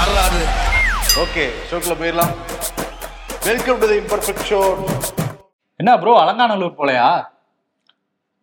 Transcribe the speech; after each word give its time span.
யாராது 0.00 0.40
ஓகே 1.22 1.44
ஷோக்குள்ள 1.68 1.94
போயிடலாம். 2.00 2.32
Welcome 3.46 3.78
to 3.78 3.86
the 3.86 3.96
imperfect 4.00 4.44
show 4.50 4.60
என்ன 5.80 5.90
ப்ரோ 5.98 6.12
அலங்காநல்லூர் 6.22 6.78
போலையா? 6.78 7.08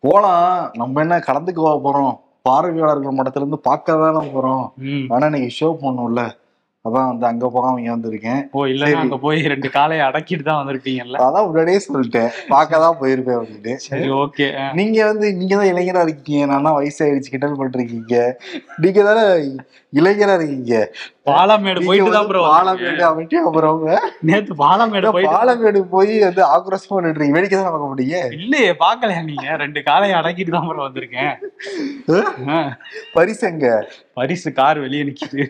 போலாம். 0.04 0.48
நம்ம 0.74 1.00
என்ன 1.00 1.18
கடந்துக்கு 1.20 1.60
போக 1.62 1.78
போறோம்? 1.78 2.12
பார்வையாளர்கள் 2.42 3.16
மட்டத்துல 3.18 3.44
இருந்து 3.44 3.60
பார்க்க 3.60 3.96
தானே 3.96 4.22
போறோம் 4.34 4.64
ஆனா 5.12 5.24
இன்னைக்கு 5.26 5.50
ஷோ 5.58 5.68
பண்ணும்ல 5.82 6.22
அதான் 6.88 7.08
வந்து 7.10 7.26
அங்க 7.30 7.50
போகாம 7.54 7.80
இங்க 7.80 7.92
வந்திருக்கேன். 7.94 8.40
ஓ 8.56 8.66
சரி. 8.82 8.94
அங்க 9.02 9.18
போய் 9.24 9.40
ரெண்டு 9.54 9.70
காலையை 9.76 10.02
அடக்கிட்டு 10.08 10.46
தான் 10.50 10.60
வந்திருப்பீங்கல்ல? 10.60 11.18
அதான் 11.26 11.46
முன்னாடியே 11.48 11.80
சொல்லிட்டேன். 11.88 12.30
பார்க்க 12.52 12.84
தான் 12.84 12.98
போயிருப்பேன் 13.02 13.40
அப்படின்னு 13.40 13.74
சரி 13.88 14.08
ஓகே. 14.22 14.48
நீங்க 14.80 14.98
வந்து 15.10 15.26
நீங்க 15.40 15.54
தான் 15.60 15.70
இளைஞரா 15.72 16.04
இருக்கீங்க. 16.06 16.44
நான் 16.52 16.68
தான் 16.68 16.78
வயசாயிடுச்சு 16.80 17.34
கிண்டல் 17.34 17.58
பண்ணிருக்கீங்க 17.60 18.16
நீங்க 18.84 18.98
தானே 19.10 19.24
இளைஞரா 19.92 20.34
இருக்கீங்க. 20.38 20.74
பாலமேடு 21.28 21.80
போயிட்டு 21.86 22.10
தான் 22.16 22.28
ப்ரோ 22.28 22.42
பாலமேடு 22.52 23.02
அமைச்சு 23.08 23.38
அப்புறம் 23.48 23.80
நேத்து 24.28 24.52
பாலமேடு 24.62 25.12
போயிட்டு 25.14 25.34
பாலமேடு 25.36 25.80
போய் 25.94 26.12
வந்து 26.26 26.42
ஆக்ரோஷமா 26.54 27.00
நின்றீங்க 27.06 27.36
வேடிக்கை 27.36 27.56
தான் 27.56 27.68
பார்க்க 27.68 27.90
முடியும் 27.92 28.28
இல்லையே 28.38 28.70
பாக்கலையா 28.82 29.22
நீங்க? 29.28 29.46
ரெண்டு 29.62 29.80
காலையை 29.88 30.14
அடக்கிட்டு 30.20 30.54
தான் 30.56 30.68
ப்ரோ 30.70 30.86
வந்திருக்கேன். 30.86 31.34
பரிசங்க 33.16 33.66
பரிசு 34.18 34.50
கார் 34.58 34.82
வெளியே 34.84 35.02
நிக்குது. 35.08 35.44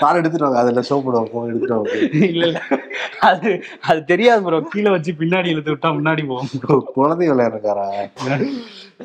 கார் 0.00 0.18
எடுத்துட்டு 0.20 0.46
வாங்க. 0.46 0.60
அதுல 0.62 0.82
ஷோ 0.88 0.96
போடுவோம் 1.04 1.48
எடுத்துட்டு 1.50 1.76
வாங்க. 1.76 1.94
இல்ல 2.30 2.44
இல்ல. 2.48 2.60
அது 3.28 3.50
அது 3.90 4.00
தெரியாது 4.04 4.42
ப்ரோ 4.46 4.60
கீழே 4.72 4.90
வச்சு 4.94 5.12
பின்னாடி 5.22 5.50
இழுத்து 5.54 5.74
விட்டா 5.74 5.90
முன்னாடி 5.98 6.22
bro. 6.28 6.38
குழந்தை 6.96 7.26
விளையாடுறாரா? 7.32 7.86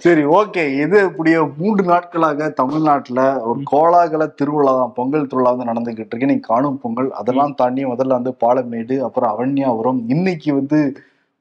சரி 0.06 0.24
ஓகே 0.40 0.64
இது 0.84 0.98
இப்படியே 1.10 1.38
மூன்று 1.60 1.84
நாட்களாக 1.92 2.50
தமிழ்நாட்டுல 2.60 3.22
ஒரு 3.50 3.60
கோலாகல 3.72 4.26
திருவிழா 4.40 4.74
தான் 4.80 4.94
பொங்கல் 4.98 5.30
திருவிழா 5.30 5.54
வந்து 5.54 5.70
நடந்துகிட்டு 5.72 6.14
இருக்கு. 6.14 6.32
நீங்க 6.32 6.46
காணும் 6.52 6.82
பொங்கல். 6.84 7.10
அதெல்லாம் 7.22 7.56
தாண்டி 7.62 7.86
முதல்ல 7.94 8.18
வந்து 8.20 8.34
பாலமேடு 8.44 8.98
அப்புறம் 9.08 9.32
அவன்யாபுரம். 9.34 10.02
இன்னைக்கு 10.16 10.52
வந்து 10.60 10.80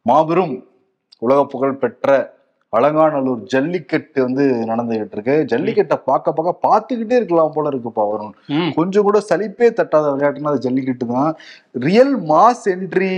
மாபெரும் 0.07 0.55
உலக 1.23 1.41
புகழ் 1.53 1.81
பெற்ற 1.83 2.09
அலங்காநல்லூர் 2.73 3.43
ஜல்லிக்கட்டு 3.53 4.21
வந்து 4.27 4.45
நடந்துகிட்டு 4.71 5.17
இருக்கு 5.17 5.35
ஜல்லிக்கட்டை 5.53 5.97
பார்க்க 6.09 6.35
பார்க்க 6.39 6.65
பார்த்துக்கிட்டே 6.67 7.19
இருக்கலாம் 7.19 7.55
போல 7.57 7.71
இருக்குப்பா 7.73 8.05
வரும் 8.13 8.33
கொஞ்சம் 8.79 9.07
கூட 9.09 9.19
சலிப்பே 9.29 9.69
தட்டாத 9.79 10.11
விளையாட்டுனா 10.15 10.53
அது 10.53 10.65
ஜல்லிக்கட்டு 10.67 11.07
தான். 11.13 11.31
Real 11.87 12.15
mass 12.33 12.67
entry 12.75 13.13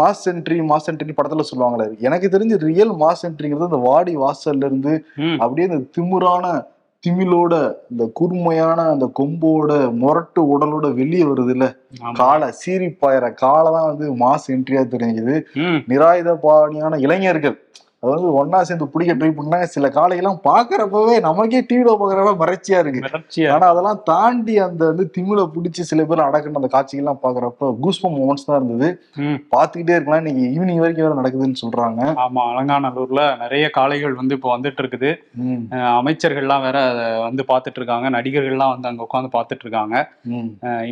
mass 0.00 0.24
entry 0.32 0.58
mass 0.70 0.88
entry 0.90 1.14
படத்துல 1.18 1.46
சொல்லுவாங்களே. 1.50 1.86
எனக்கு 2.06 2.28
தெரிஞ்சு 2.34 2.58
ரியல் 2.66 2.92
மாஸ் 3.04 3.24
என்ட்ரிங்கிறது 3.28 3.70
இந்த 3.70 3.80
வாடி 3.88 4.14
வாசல்ல 4.24 4.68
இருந்து. 4.70 4.94
அப்படியே 5.42 5.68
இந்த 5.70 5.80
திமிரான 5.96 6.44
திமிலோட 7.04 7.54
இந்த 7.92 8.04
கூர்மையான 8.18 8.80
அந்த 8.94 9.06
கொம்போட 9.18 9.70
முரட்டு 10.00 10.40
உடலோட 10.54 10.86
வெளியே 10.98 11.24
வருது 11.30 11.52
இல்ல. 11.56 11.66
காலை 12.20 12.48
சீறி 12.60 12.88
பாயிற 13.02 13.26
காலை 13.44 13.70
தான் 13.76 13.88
வந்து 13.90 14.06
மாஸ் 14.24 14.46
என்ட்ரியா 14.56 14.82
தெரிஞ்சுது 14.94 15.36
நிராயுத 15.92 16.34
பாணியான 16.44 16.98
இளைஞர்கள். 17.06 17.56
அது 18.02 18.10
வந்து 18.12 18.28
ஒன்னா 18.40 18.58
சேர்ந்து 18.66 18.86
பிடிக்க 18.92 19.12
ட்ரை 19.20 19.28
பண்ணாங்க 19.38 19.66
சில 19.72 19.86
காளையெல்லாம் 19.96 20.38
பாக்குறப்பவே 20.46 21.14
நமக்கே 21.26 21.58
டிவில 21.70 21.94
பாக்குறப்ப 22.02 22.30
மறைச்சியா 22.42 22.78
இருக்கு. 22.82 23.00
ஆனா 23.54 23.66
அதெல்லாம் 23.72 23.98
தாண்டி 24.10 24.54
அந்த 24.66 24.82
வந்து 24.90 25.04
திமில 25.16 25.42
பிடிச்சி 25.54 25.82
சில 25.90 26.04
பேர் 26.10 26.22
அடக்குன 26.26 26.60
அந்த 26.60 26.70
காட்சிகள்லாம் 26.74 27.20
பாக்குறப்ப 27.24 27.68
கூஸ்பம் 27.86 28.14
மூமெண்ட்ஸ் 28.18 28.46
தான் 28.46 28.58
இருந்தது. 28.60 28.88
பாத்துக்கிட்டே 29.54 29.96
இருக்கலாம். 29.96 30.22
இன்னைக்கு 30.22 30.44
ஈவினிங் 30.54 30.80
வரைக்கும் 30.84 31.06
வேற 31.06 31.18
நடக்குதுன்னு 31.20 31.60
சொல்றாங்க. 31.62 32.00
ஆமா 32.24 32.44
அலங்காநல்லூர்ல 32.52 33.24
நிறைய 33.42 33.66
காளைகள் 33.76 34.14
வந்து 34.20 34.36
இப்போ 34.38 34.50
வந்துட்டு 34.54 34.82
இருக்குது. 34.84 35.10
அமைச்சர்கள்லாம் 36.00 36.64
வேற 36.68 36.78
வந்து 37.26 37.44
பார்த்துட்டு 37.52 37.80
இருக்காங்க. 37.82 38.06
நடிகர்கள்லாம் 38.16 38.74
வந்து 38.74 38.90
அங்க 38.92 39.06
உட்காந்து 39.08 39.32
பார்த்துட்டு 39.36 39.66
இருக்காங்க. 39.66 39.94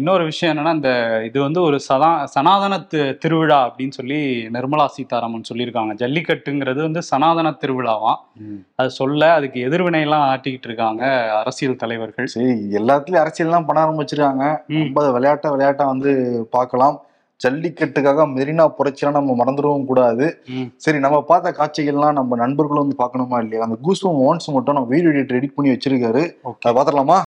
இன்னொரு 0.00 0.26
விஷயம் 0.30 0.54
என்னன்னா 0.54 0.76
இந்த 0.80 0.92
இது 1.30 1.38
வந்து 1.46 1.62
ஒரு 1.70 1.80
சதா 1.88 2.12
சனாதன 2.36 2.82
திருவிழா 3.24 3.60
அப்படின்னு 3.70 3.98
சொல்லி 4.00 4.20
நிர்மலா 4.58 4.88
சீதாராமன் 4.98 5.50
சொல்லியிருக்காங்க. 5.52 5.92
ஜல்லிக்கட்டுங்கிறது 6.04 6.80
வந்து 6.86 6.96
சனாதன 7.10 7.52
திருவிழாவாம். 7.62 8.20
அது 8.80 8.90
சொல்ல 9.00 9.30
அதுக்கு 9.38 9.58
எதிர்வினை 9.66 10.00
எல்லாம் 10.06 10.24
ஆட்டிக்கிட்டு 10.30 10.68
இருக்காங்க 10.70 11.02
அரசியல் 11.40 11.82
தலைவர்கள். 11.82 12.30
சரி 12.34 12.48
எல்லாத்துலயும் 12.80 13.22
அரசியல்லாம் 13.24 13.68
பண்ண 13.68 13.84
ஆரம்பிச்சிருக்காங்க. 13.86 14.46
அதை 15.00 15.10
விளையாட்டா 15.18 15.50
விளையாட்டா 15.56 15.86
வந்து 15.94 16.12
பார்க்கலாம். 16.56 16.96
ஜல்லிக்கட்டுக்காக 17.40 18.22
மெரினா 18.36 18.64
புரட்சியெல்லாம் 18.76 19.18
நம்ம 19.18 19.34
மறந்துடவும் 19.40 19.88
கூடாது. 19.90 20.26
சரி 20.84 20.98
நம்ம 21.04 21.18
பார்த்த 21.28 21.52
காட்சிகள்லாம் 21.58 22.18
நம்ம 22.18 22.38
நண்பர்களும் 22.44 22.84
வந்து 22.84 23.00
பார்க்கணுமா 23.02 23.38
இல்லையா? 23.44 23.64
அந்த 23.66 23.78
கூஸ்பம் 23.86 24.22
ஒன்ஸ் 24.28 24.54
மட்டும் 24.56 24.76
நம்ம 24.78 24.90
வீடியோ 24.94 25.12
எடிட் 25.14 25.36
எடிட் 25.38 25.56
பண்ணி 25.58 25.74
வச்சிருக்காரு. 25.74 26.24
அதை 26.48 26.72
பார்த்துடலாமா? 26.78 27.18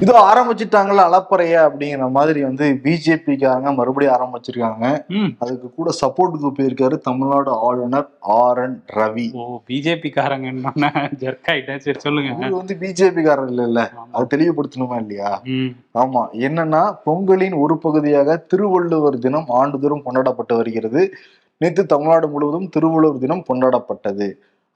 இதோ 0.00 0.14
ஆரம்பிச்சிட்டாங்கல்ல 0.22 1.04
அலப்பறைய 1.04 1.54
அப்படிங்கிற 1.66 2.10
மாதிரி 2.10 2.42
வந்து 2.42 2.80
பிஜேபிக்காரங்க 2.84 3.74
மறுபடியும் 3.74 4.14
ஆரம்பிச்சிருக்காங்க. 4.14 4.86
ம். 5.10 5.30
அதுக்கு 5.38 5.70
கூட 5.70 5.90
சப்போர்ட்டுக்கு 6.00 6.50
போயிருக்காரு 6.52 6.98
தமிழ்நாடு 7.00 7.50
ஆளுநர் 7.60 8.08
ஆர் 8.36 8.58
என் 8.58 8.82
ரவி. 8.94 9.26
ஓ 9.34 9.60
பிஜேபி 9.68 10.10
காரங்க 10.10 10.46
என்ன 10.46 10.90
ஜெர்க் 11.18 11.50
ஆயிட்டேன் 11.50 11.78
சரி 11.78 11.98
சொல்லுங்க. 11.98 12.46
இது 12.46 12.56
வந்து 12.56 12.74
பிஜேபி 12.74 13.22
காரர் 13.22 13.48
இல்ல 13.48 13.80
ஆமா. 13.94 14.06
அது 14.12 14.36
தெளிவுபடுத்தணுமா 14.36 14.98
இல்லையா? 15.00 15.30
ம், 15.44 15.70
ஆமா. 15.94 16.22
என்னன்னா 16.40 16.82
பொங்கலின் 17.06 17.58
ஒரு 17.58 17.78
பகுதியாக 17.78 18.36
திருவள்ளுவர் 18.46 19.18
தினம் 19.18 19.46
ஆண்டுதோறும் 19.50 20.02
கொண்டாடப்பட்டு 20.02 20.56
வருகிறது. 20.56 21.02
நேற்று 21.60 21.86
தமிழ்நாடு 21.86 22.28
முழுவதும் 22.28 22.68
திருவள்ளுவர் 22.68 23.18
தினம் 23.18 23.44
கொண்டாடப்பட்டது. 23.48 24.26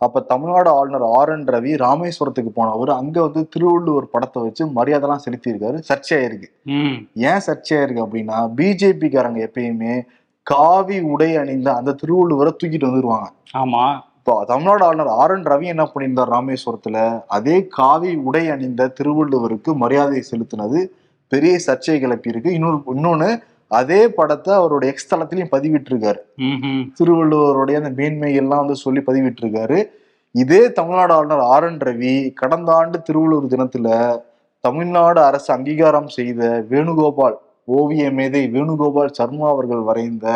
அப்ப 0.00 0.20
தமிழ்நாடு 0.20 0.70
ஆளுநர் 0.70 1.04
ஆர் 1.19 1.28
என் 1.28 1.47
ரவி 1.47 1.72
ராமேஸ்வரத்துக்கு 1.84 2.50
போனவர் 2.54 2.91
அங்க 2.91 3.16
வந்து 3.22 3.48
திருவள்ளுவர் 3.48 4.10
படத்தை 4.10 4.42
வச்சு 4.42 4.64
மரியாதைலாம் 4.66 5.25
செலுத்தியிருக்காரு. 5.25 5.78
சர்ச்சையாயிருக்கு. 5.88 6.48
ஏன் 7.31 7.42
சர்ச்சையாயிருக்கு 7.47 8.04
அப்படின்னா 8.06 8.38
பிஜேபி 8.58 9.08
காரங்க 9.14 9.41
எப்பயுமே 9.48 9.94
காவி 10.42 10.98
உடை 11.12 11.31
அணிந்த 11.37 11.75
அந்த 11.75 11.97
திருவள்ளுவரை 12.03 12.53
தூக்கிட்டு 12.60 12.88
வந்துருவாங்க. 12.91 13.28
ஆமா. 13.56 13.82
இப்போ 14.19 14.44
தமிழ்நாடு 14.47 14.84
ஆளுநர் 14.84 15.12
ஆர் 15.22 15.34
என் 15.34 15.44
ரவி 15.44 15.66
என்ன 15.75 15.84
பண்ணியிருந்தார் 15.92 16.32
ராமேஸ்வரத்துல? 16.37 16.97
அதே 17.26 17.58
காவி 17.66 18.10
உடை 18.28 18.44
அணிந்த 18.48 18.92
திருவள்ளுவருக்கு 19.00 19.70
மரியாதை 19.75 20.22
செலுத்தினது 20.31 20.81
பெரிய 21.32 21.54
சர்ச்சை 21.66 21.98
கிளப்பி 21.98 22.28
இருக்கு 22.28 22.53
இன்னொரு 22.53 22.78
இன்னொன்னு 22.94 23.28
அதே 23.70 24.00
படத்தை 24.18 24.50
அவருடைய 24.58 24.92
எக்ஸ் 24.92 25.10
தளத்திலையும் 25.12 25.52
பதிவிட்டிருக்காரு. 25.54 26.20
திருவள்ளுவருடைய 26.98 27.76
அந்த 27.80 27.90
மேன்மை 27.98 28.30
எல்லாம் 28.40 28.62
வந்து 28.62 28.76
சொல்லி 28.84 29.00
பதிவிட்டிருக்காரு. 29.08 29.78
இதே 30.34 30.62
தமிழ்நாடு 30.78 31.12
ஆளுநர் 31.16 31.44
ஆர் 31.54 31.66
என் 31.68 31.82
ரவி 31.88 32.14
கடந்த 32.40 32.70
ஆண்டு 32.78 32.98
திருவள்ளுவர் 33.02 33.52
தினத்துல 33.54 33.88
தமிழ்நாடு 34.64 35.20
அரசு 35.28 35.50
அங்கீகாரம் 35.56 36.10
செய்த 36.16 36.40
வேணுகோபால் 36.70 37.37
ஓவிய 37.78 38.04
மேதை 38.19 38.43
வேணுகோபால் 38.56 39.16
சர்மா 39.19 39.46
அவர்கள் 39.54 39.82
வரைந்த 39.88 40.26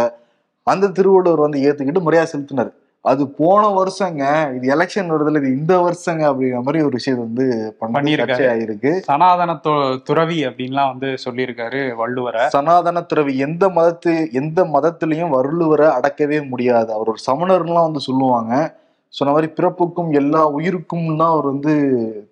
அந்த 0.67 0.91
திருவள்ளுவர் 0.99 1.45
வந்து 1.45 1.59
ஏத்துக்கிட்டு 1.67 2.07
மரியாதை 2.07 2.31
செலுத்தினார். 2.33 2.73
அது 3.05 3.29
போன 3.29 3.63
வருஷங்க 3.69 4.25
இது 4.57 4.67
எலெக்ஷன் 4.75 5.09
வருதுல 5.13 5.37
இது 5.37 5.57
இந்த 5.57 5.77
வருஷங்க 5.77 6.23
அப்படிங்கிற 6.31 6.61
மாதிரி 6.63 6.85
ஒரு 6.85 6.89
விஷயம் 6.89 7.19
வந்து 7.19 7.77
பண்ணி 7.79 7.95
பண்ணியிருக்காரு. 7.97 8.45
ஆயிருக்கு 8.53 8.91
சனாதன 9.01 9.57
துறவி 10.05 10.47
அப்படின்லாம் 10.47 10.91
வந்து 10.93 11.09
சொல்லியிருக்காரு 11.25 11.81
வள்ளுவரை. 12.03 12.47
சனாதன 12.47 13.03
துறவி 13.03 13.39
எந்த 13.39 13.69
மதத்து 13.69 14.31
எந்த 14.33 14.65
மதத்திலையும் 14.65 15.35
வள்ளுவரை 15.35 15.89
அடக்கவே 15.97 16.49
முடியாது. 16.49 16.93
அவர் 16.93 17.09
ஒரு 17.09 17.19
சமணர்லாம் 17.31 17.89
வந்து 17.89 18.01
சொல்லுவாங்க. 18.01 18.81
சொன்ன 19.09 19.33
மாதிரி 19.33 19.53
பிறப்புக்கும் 19.53 20.13
எல்லா 20.13 20.47
உயிருக்கும் 20.49 21.17
தான் 21.17 21.29
அவர் 21.29 21.45
வந்து 21.45 21.73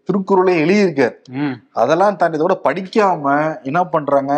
திருக்குறளே 0.05 0.55
எழுதியிருக்கார். 0.65 1.17
அதெல்லாம் 1.73 2.17
தாண்டி 2.17 2.39
இதோட 2.39 2.55
படிக்காம 2.69 3.35
என்ன 3.63 3.85
பண்றாங்க? 3.85 4.33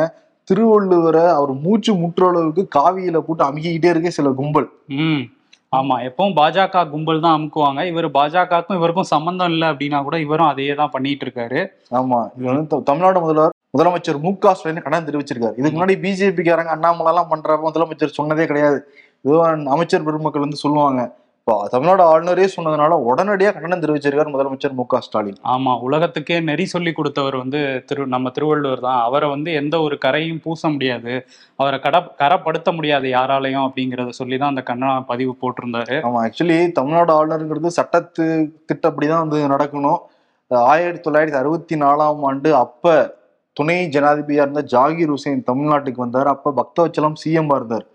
திருவள்ளுவரை 0.50 1.26
அவர் 1.28 1.52
மூச்சு 1.52 1.94
முற்ற 1.94 2.28
அளவுக்கு 2.28 2.68
காவியில 2.78 3.18
போட்டு 3.18 3.44
அமுக்கிக்கிட்டே 3.44 3.92
இருக்க 3.94 4.10
சில 4.10 4.30
கும்பல். 4.30 4.68
ம். 4.86 5.22
ஆமா 5.72 5.96
எப்பவும் 6.02 6.34
பாஜக 6.36 6.88
கும்பல் 6.90 7.20
தான் 7.20 7.36
அமுக்குவாங்க. 7.38 7.86
இவர் 7.86 8.06
பாஜகவுக்கும் 8.10 8.76
இவருக்கும் 8.76 9.02
சம்பந்தம் 9.04 9.48
இல்லை 9.48 9.68
அப்படின்னா 9.68 10.02
கூட 10.02 10.18
இவரும் 10.18 10.46
அதையே 10.46 10.74
தான் 10.74 10.90
பண்ணிட்டு 10.90 11.24
இருக்காரு. 11.26 11.60
ஆமா 11.90 12.30
இவர் 12.36 12.54
வந்து 12.54 12.66
த- 12.66 12.80
தமிழ்நாடு 12.80 13.20
முதல்வர் 13.20 13.54
முதலமைச்சர் 13.78 14.18
மு 14.18 14.38
க 14.38 14.54
ஸ்டாலின் 14.54 14.82
கடன் 14.82 15.06
தெரிவிச்சிருக்காரு. 15.06 15.56
இதுக்கு 15.56 15.78
முன்னாடி 15.78 15.96
பிஜேபிக்காரங்க 16.00 16.68
அண்ணாமலை 16.68 17.10
எல்லாம் 17.12 17.30
பண்றப்ப 17.30 17.68
முதலமைச்சர் 17.68 18.16
சொன்னதே 18.18 18.46
கிடையாது. 18.46 18.78
இதுவும் 19.24 19.66
அமைச்சர் 19.66 20.04
பெருமக்கள் 20.04 20.40
வந்து 20.40 20.56
சொல்லுவாங்க 20.56 21.00
இப்போ 21.42 21.54
தமிழ்நாடு 21.70 22.02
ஆளுநரே 22.08 22.44
சொன்னதுனால 22.54 22.96
உடனடியாக 23.10 23.52
கண்டனம் 23.54 23.80
தெரிவிச்சிருக்காரு 23.84 24.32
முதலமைச்சர் 24.34 24.76
மு 24.80 24.84
க 24.92 24.98
ஸ்டாலின். 25.06 25.38
ஆமா 25.52 25.72
உலகத்துக்கே 25.86 26.36
நெறி 26.48 26.64
சொல்லி 26.72 26.90
கொடுத்தவர் 26.98 27.36
வந்து 27.40 27.60
திரு 27.88 28.04
நம்ம 28.12 28.30
திருவள்ளுவர் 28.36 28.84
தான். 28.84 29.00
அவரை 29.06 29.28
வந்து 29.32 29.50
எந்த 29.60 29.74
ஒரு 29.86 29.96
கரையும் 30.04 30.38
பூச 30.44 30.70
முடியாது. 30.74 31.14
அவரை 31.62 31.78
கட 31.86 32.00
கரப்படுத்த 32.20 32.72
முடியாது 32.76 33.08
யாராலையும் 33.16 33.64
அப்படிங்கறத 33.66 34.12
சொல்லி 34.20 34.38
தான் 34.38 34.52
அந்த 34.54 34.64
கண்டன 34.70 34.92
பதிவு 35.10 35.34
போட்டிருந்தாரு. 35.40 35.96
ஆமா 36.08 36.20
ஆக்சுவலி 36.26 36.58
தமிழ்நாடு 36.78 37.12
ஆளுநருங்கிறது 37.18 37.72
சட்டத்து 37.78 38.26
திட்டப்படிதான் 38.70 39.24
வந்து 39.26 39.40
நடக்கணும். 39.54 40.00
ஆயிரத்தி 40.72 41.02
தொள்ளாயிரத்தி 41.08 41.40
அறுபத்தி 41.42 41.78
நாலாம் 41.84 42.24
ஆண்டு 42.30 42.52
அப்ப 42.64 42.94
துணை 43.56 43.80
ஜனாதிபதியா 43.96 44.44
இருந்த 44.46 44.64
ஜாகிர் 44.74 45.14
ஹுசேன் 45.14 45.48
தமிழ்நாட்டுக்கு 45.50 46.06
வந்தார். 46.06 46.30
அப்ப 46.36 46.54
பக்தவச்சலம் 46.60 47.20
சிஎம் 47.24 47.52
இருந்தார். 47.58 47.86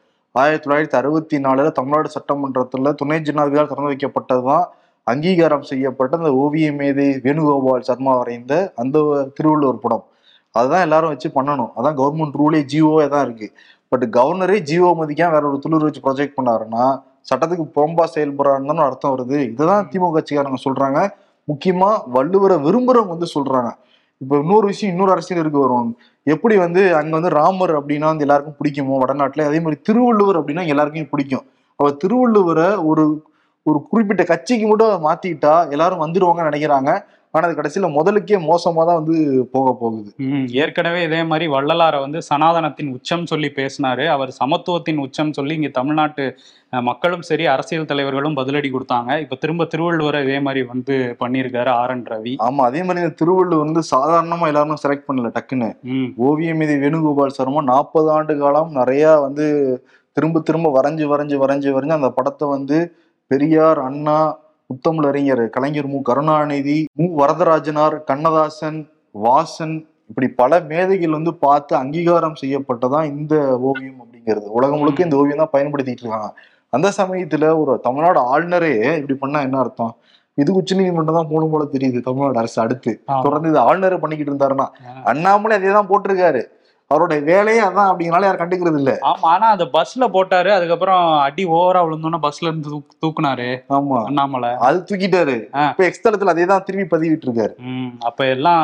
ஆயிரத்தி 0.42 0.66
தொள்ளாயிரத்தி 0.66 0.98
அறுபத்தி 1.01 1.38
நாலுல 1.38 1.72
தமிழ்நாடு 1.72 2.10
சட்டமன்றத்துல 2.16 2.94
துணை 2.94 3.18
ஜனாதிபதியால் 3.28 3.72
திறந்து 3.72 3.92
வைக்கப்பட்டதுதான் 3.92 4.66
அங்கீகாரம் 5.07 5.62
செய்யப்பட்ட 5.62 6.18
அந்த 6.18 6.31
ஓவிய 6.34 6.72
மேதை 6.74 7.06
வேணுகோபால் 7.24 7.86
சர்மா 7.89 8.13
வரைந்த 8.18 8.54
அந்த 8.75 8.98
திருவள்ளுவர் 9.34 9.80
படம். 9.80 10.04
அதுதான் 10.51 10.81
எல்லாரும் 10.81 11.10
வச்சு 11.10 11.30
பண்ணணும். 11.30 11.72
அதான் 11.78 12.00
கவர்மெண்ட் 12.01 12.38
ரூலே 12.42 12.62
ஜிஓவே 12.74 13.07
தான் 13.07 13.25
இருக்கு. 13.25 13.48
பட் 13.88 14.04
கவர்னரே 14.04 14.57
ஜிஓ 14.69 14.89
மதிக்காம 15.01 15.36
வேற 15.36 15.44
ஒரு 15.50 15.60
துளிர் 15.66 15.88
வச்சு 15.88 16.06
ப்ரொஜெக்ட் 16.06 16.38
பண்ணாருன்னா 16.42 16.86
சட்டத்துக்கு 17.30 17.66
புறம்பா 17.75 18.06
செயல்படுறாருன்னு 18.16 18.86
அர்த்தம் 18.90 19.13
வருது. 19.13 19.40
இதுதான் 19.51 19.90
திமுக 19.92 20.12
கட்சிக்காரங்க 20.18 20.60
சொல்றாங்க. 20.69 21.00
முக்கியமா 21.48 21.90
வள்ளுவரை 22.13 22.57
விரும்புறவங்க 22.68 23.13
வந்து 23.16 23.28
சொல்றாங்க. 23.36 23.69
இப்ப 24.22 24.38
இன்னொரு 24.40 24.66
விஷயம் 24.68 24.94
இன்னொரு 24.94 25.12
அரசியல் 25.12 25.42
இருக்கு 25.42 25.60
வரும் 25.60 25.90
எப்படி 26.28 26.56
வந்து 26.58 26.81
அங்க 26.96 27.12
வந்து 27.12 27.31
ராமர் 27.31 27.74
அப்படின்னா 27.80 28.08
வந்து 28.12 28.25
எல்லாருக்கும் 28.25 28.58
பிடிக்குமோ? 28.60 28.96
வடநாட்டுல 29.04 29.46
அதே 29.46 29.60
மாதிரி 29.60 29.81
திருவள்ளுவர் 29.81 30.40
அப்படின்னா 30.40 30.64
எல்லாருக்கும் 30.68 31.10
பிடிக்கும். 31.10 31.46
அவ 31.80 31.90
திருவள்ளுவரை 32.04 32.69
ஒரு 32.86 33.04
ஒரு 33.66 33.80
குறிப்பிட்ட 33.90 34.24
கட்சிக்கு 34.24 34.66
மட்டும் 34.68 34.90
அதை 34.90 35.00
மாத்திட்டா 35.06 35.54
எல்லாரும் 35.72 36.04
வந்துடுவாங்கன்னு 36.04 36.50
நினைக்கிறாங்க. 36.52 36.90
ஆனா 37.38 37.48
அது 37.48 37.57
கடைசியில 37.57 37.88
முதலுக்கே 37.95 38.38
மோசமா 38.50 38.81
தான் 38.89 39.00
வந்து 39.00 39.16
போக 39.56 39.68
போகுது. 39.81 40.10
ஏற்கனவே 40.63 41.01
இதே 41.07 41.22
மாதிரி 41.31 41.48
வள்ளலாரை 41.56 42.00
வந்து 42.06 42.19
சனாதனத்தின் 42.30 42.94
உச்சம் 42.98 43.25
சொல்லி 43.31 43.50
பேசினாரு. 43.60 44.06
அவர் 44.16 44.31
சமத்துவத்தின் 44.42 45.01
உச்சம் 45.06 45.36
சொல்லி 45.38 45.56
இங்க 45.60 45.72
தமிழ்நாட்டு 45.80 46.25
மக்களும் 46.89 47.25
சரி 47.28 47.44
அரசியல் 47.54 47.89
தலைவர்களும் 47.92 48.38
பதிலடி 48.39 48.69
கொடுத்தாங்க. 48.72 49.12
இப்ப 49.24 49.38
திரும்ப 49.44 49.68
திருவள்ளுவரை 49.74 50.22
இதே 50.25 50.39
மாதிரி 50.48 50.63
வந்து 50.72 50.95
பண்ணியிருக்காரு 51.22 51.72
ஆர் 51.81 51.94
என் 51.95 52.07
ரவி. 52.13 52.34
ஆமா 52.48 52.63
அதே 52.69 52.81
மாதிரி 52.88 53.04
இந்த 53.04 53.16
திருவள்ளுவர் 53.22 53.66
வந்து 53.66 53.83
சாதாரணமா 53.94 54.48
எல்லாரும் 54.51 54.81
செலக்ட் 54.83 55.07
பண்ணல 55.10 55.31
டக்குன்னு. 55.38 55.69
ஓவியம் 56.30 56.60
மீது 56.62 56.75
வேணுகோபால் 56.83 57.38
சர்மா 57.38 57.63
நாற்பது 57.72 58.10
ஆண்டு 58.16 58.36
காலம் 58.42 58.74
நிறைய 58.80 59.06
வந்து 59.28 59.45
திரும்ப 60.18 60.42
திரும்ப 60.48 60.68
வரைஞ்சு 60.78 61.06
வரைஞ்சு 61.13 61.38
வரைஞ்சு 61.44 61.72
வரைஞ்சு 61.74 62.00
அந்த 62.00 62.12
படத்தை 62.18 62.45
வந்து 62.56 62.78
பெரியார் 63.31 63.80
அண்ணா 63.88 64.18
முத்தமிழ் 64.69 65.08
அறிஞர் 65.08 65.50
கலைஞர் 65.50 65.88
மு. 65.88 66.02
கருணாநிதி 66.02 66.88
மு. 66.94 67.06
வரதராஜனார் 67.19 68.04
கண்ணதாசன் 68.04 68.80
வாசன் 69.16 69.75
இப்படி 70.10 70.28
பல 70.28 70.60
மேதைகள் 70.60 71.10
வந்து 71.10 71.36
பார்த்து 71.36 71.75
அங்கீகாரம் 71.75 72.36
செய்யப்பட்டதான் 72.42 73.04
இந்த 73.04 73.34
ஓவியம் 73.60 74.00
அப்படிங்கிறது. 74.02 74.46
உலகம் 74.50 74.80
முழுக்க 74.80 75.04
இந்த 75.04 75.16
ஓவியம் 75.16 75.38
தான் 75.38 75.54
பயன்படுத்திட்டு 75.54 76.04
இருக்காங்க. 76.04 76.30
அந்த 76.69 76.92
சமயத்துல 76.98 77.60
ஒரு 77.60 77.80
தமிழ்நாடு 77.80 78.19
ஆளுநரே 78.34 78.72
இப்படி 78.98 79.16
பண்ணா 79.19 79.42
என்ன 79.42 79.58
அர்த்தம்? 79.58 79.94
இது 80.38 80.54
உச்ச 80.54 80.75
நீதிமன்றம் 80.75 81.16
தான் 81.16 81.30
போகணும் 81.30 81.50
போல 81.50 81.64
தெரியுது 81.66 82.00
தமிழ்நாடு 82.02 82.38
அரசு 82.38 82.62
அடுத்து. 82.62 82.92
தொடர்ந்து 83.24 83.50
இது 83.50 83.60
ஆளுநரே 83.60 83.98
பண்ணிக்கிட்டு 83.98 84.31
இருந்தாருன்னா. 84.34 84.68
அண்ணாமலை 85.04 85.58
அதே 85.58 85.72
தான் 85.72 85.90
போட்டிருக்காரு. 85.90 86.42
அவருடைய 86.88 87.22
வேலையே 87.24 87.62
அதான் 87.62 87.88
அப்படிங்கனால 87.88 88.22
யாரும் 88.22 88.42
கண்டுக்கிறது 88.42 88.78
இல்ல. 88.78 88.92
ஆமா 89.01 89.25
ஆனா 89.28 89.48
அது 89.48 89.66
பஸ்ல 89.74 90.06
போட்டாரு 90.07 90.50
அதுக்கப்புறம் 90.50 91.18
அடி 91.19 91.45
ஓவரா 91.48 91.80
விழுந்தோன்னு 91.84 92.19
பஸ்ல 92.22 92.42
இருந்து 92.42 92.69
தூக்கு- 92.69 92.95
தூக்குனாரு. 93.01 93.48
ஆமா. 93.69 93.98
அண்ணாமலை. 94.04 94.51
அது 94.60 94.84
தூக்கிட்டாரு. 94.84 95.36
இப்ப 95.66 95.84
எக்ஸ்தலத்துல 95.84 96.25
அதே 96.25 96.45
தான் 96.45 96.63
திரும்பி 96.63 96.88
பதிவிட்டு 96.94 97.28
இருக்காரு 97.28 97.54
அப்ப 98.01 98.25
எல்லாம் 98.28 98.63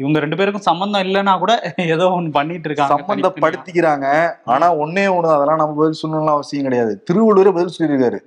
இவங்க 0.00 0.18
ரெண்டு 0.18 0.36
பேருக்கும் 0.36 0.62
சம்பந்தம் 0.62 1.02
இல்லைன்னா 1.02 1.38
கூட 1.38 1.52
ஏதோ 1.86 2.06
ஒண்ணு 2.16 2.30
பண்ணிட்டு 2.30 2.68
இருக்காங்க. 2.68 2.96
சம்பந்தப்படுத்திக்கிறாங்க. 2.96 4.06
ஆனா 4.44 4.74
ஒன்னே 4.74 5.04
ஒண்ணு 5.12 5.30
அதெல்லாம் 5.30 5.56
நம்ம 5.56 5.74
பதில் 5.74 6.00
சொல்லணும்னு 6.02 6.28
அவசியம் 6.28 6.64
கிடையாது. 6.64 7.04
திருவள்ளுவரே 7.04 7.52
பதில் 7.52 7.76
சொல்லியிருக்காரு. 7.78 8.18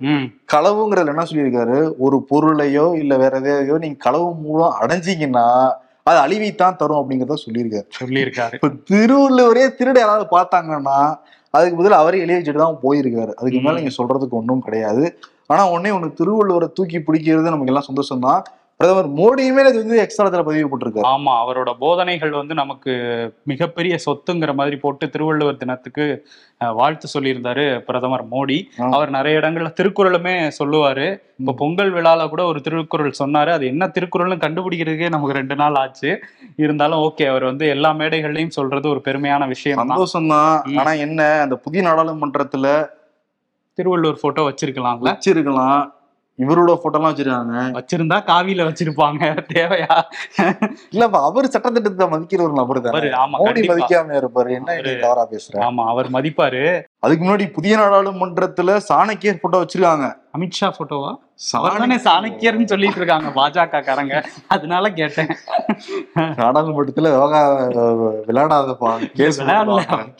களவுங்கிறதுல 0.52 1.14
என்ன 1.14 1.26
சொல்லியிருக்காரு? 1.30 1.78
ஒரு 1.98 2.26
பொருளையோ 2.30 2.94
இல்ல 2.94 3.16
வேற 3.16 3.36
எதையோ 3.36 3.78
நீங்க 3.78 3.96
களவு 3.98 4.34
மூலம் 4.42 4.76
அடைஞ்சீங்கன்னா 4.80 5.46
அது 6.02 6.18
அழிவைத்தான் 6.18 6.76
தரும் 6.76 7.00
அப்படிங்கறத 7.00 7.36
சொல்லியிருக்காரு. 7.46 7.86
சொல்லியிருக்காரு. 8.00 8.54
இப்ப 8.54 8.68
திருவள்ளுவரே 8.68 9.66
திருட 9.78 9.98
யாராவது 9.98 10.26
பார்த்தாங்கன்னா 10.36 10.98
அதுக்கு 11.50 11.76
பதில் 11.76 11.92
அவரே 11.92 12.18
எழுதி 12.18 12.38
வச்சுட்டு 12.38 12.64
தான் 12.64 12.80
போயிருக்காரு. 12.82 13.32
அதுக்கு 13.34 13.60
மேல. 13.60 13.78
நீங்க 13.78 13.94
சொல்றதுக்கு 13.98 14.30
ஒன்றும் 14.30 14.60
கிடையாது. 14.60 15.18
ஆனா 15.46 15.72
ஒன்னே 15.72 15.90
ஒண்ணு 15.96 16.08
திருவள்ளுவரை 16.20 16.68
தூக்கி 16.72 16.98
பிடிக்கிறது 16.98 17.52
நமக்கு 17.52 17.66
எல்லாம் 17.66 17.86
சந்தோஷம் 17.86 18.20
தான் 18.20 18.42
பிரதமர் 18.80 19.08
மோடியுமே 19.16 19.62
இது 19.70 19.78
வந்து 19.80 19.96
எக்ஸ்ட்ராத்துல 20.02 20.42
பதிவு 20.44 20.68
போட்டிருக்காரு. 20.70 21.06
ஆமா 21.08 21.32
அவரோட 21.40 21.70
போதனைகள் 21.82 22.30
வந்து 22.30 22.54
நமக்கு 22.60 22.92
மிகப்பெரிய 23.50 23.94
சொத்துங்கிற 24.04 24.52
மாதிரி 24.60 24.76
போட்டு 24.84 25.10
திருவள்ளுவர் 25.14 25.58
தினத்துக்கு 25.62 26.04
வாழ்த்து 26.78 27.08
சொல்லியிருந்தாரு 27.14 27.64
பிரதமர் 27.88 28.24
மோடி. 28.30 28.56
அவர் 28.96 29.10
நிறைய 29.10 29.40
இடங்கள்ல 29.40 29.72
திருக்குறளுமே 29.80 30.34
சொல்லுவாரு. 30.60 31.06
இப்ப 31.42 31.56
பொங்கல் 31.62 31.92
விழால 31.96 32.28
கூட 32.28 32.44
ஒரு 32.52 32.62
திருக்குறள் 32.68 33.20
சொன்னாரு. 33.20 33.52
அது 33.56 33.66
என்ன 33.72 33.90
திருக்குறள்னு 33.98 34.40
கண்டுபிடிக்கிறதுக்கே 34.46 35.12
நமக்கு 35.16 35.38
ரெண்டு 35.40 35.58
நாள் 35.62 35.78
ஆச்சு. 35.82 36.10
இருந்தாலும் 36.64 37.04
ஓகே 37.08 37.28
அவர் 37.34 37.48
வந்து 37.50 37.66
எல்லா 37.76 37.92
மேடைகள்லயும் 38.00 38.56
சொல்றது 38.58 38.88
ஒரு 38.94 39.02
பெருமையான 39.10 39.52
விஷயம் 39.54 39.84
சந்தோஷம் 39.84 40.32
தான். 40.34 40.76
ஆனா 40.80 40.92
என்ன 41.06 41.30
அந்த 41.44 41.58
புதிய 41.66 41.82
நாடாளுமன்றத்துல 41.90 42.66
திருவள்ளுவர் 43.78 44.22
போட்டோ 44.26 44.42
வச்சிருக்கலாம்ல. 44.50 45.08
வச்சிருக்கலாம். 45.12 45.80
இவரோட 46.42 46.74
போட்டோ 46.82 46.98
எல்லாம் 46.98 47.12
வச்சிருக்காங்க. 47.12 47.54
வச்சிருந்தா 47.78 48.18
காவியில 48.28 48.66
வச்சிருப்பாங்க. 48.68 49.22
தேவையா? 49.52 49.94
இல்ல 50.92 51.02
அப்ப 51.08 51.18
அவர் 51.28 51.52
சட்டத்திட்டத்தை 51.54 52.06
மதிக்கிற 52.14 52.46
ஒரு 52.48 52.56
நபர் 52.60 52.84
தானே 52.86 53.10
ஆமா, 53.22 53.36
மோடி. 53.42 53.62
மதிக்காம 53.70 54.16
இருப்பாரு. 54.20 54.50
என்ன 54.58 54.76
தவறா 55.04 55.24
பேசுற 55.32 55.62
ஆமா 55.68 55.84
அவர் 55.92 56.08
மதிப்பாரு. 56.16 56.62
அதுக்கு 57.06 57.22
முன்னாடி 57.24 57.44
புதிய 57.52 57.74
நாடாளுமன்றத்துல 57.80 58.70
சாணக்கியர் 58.88 59.42
போட்டோ 59.42 59.60
வச்சிருக்காங்க. 59.62 60.08
அமித்ஷா 60.36 60.68
போட்டோவா 60.76 61.10
தானே 61.76 61.96
சாணக்கியர்னு 62.04 62.66
சொல்லிட்டு 62.72 62.98
இருக்காங்க 63.00 63.28
பாஜக 63.36 63.78
காரங்க 63.86 64.16
அதனால 64.54 64.90
கேட்டேன். 64.98 65.30
நாடாளுமன்றத்துல 66.40 67.10
யோகா 67.16 67.40
விளையாடாதப்பா 68.28 68.90
கேஸ் 69.18 69.40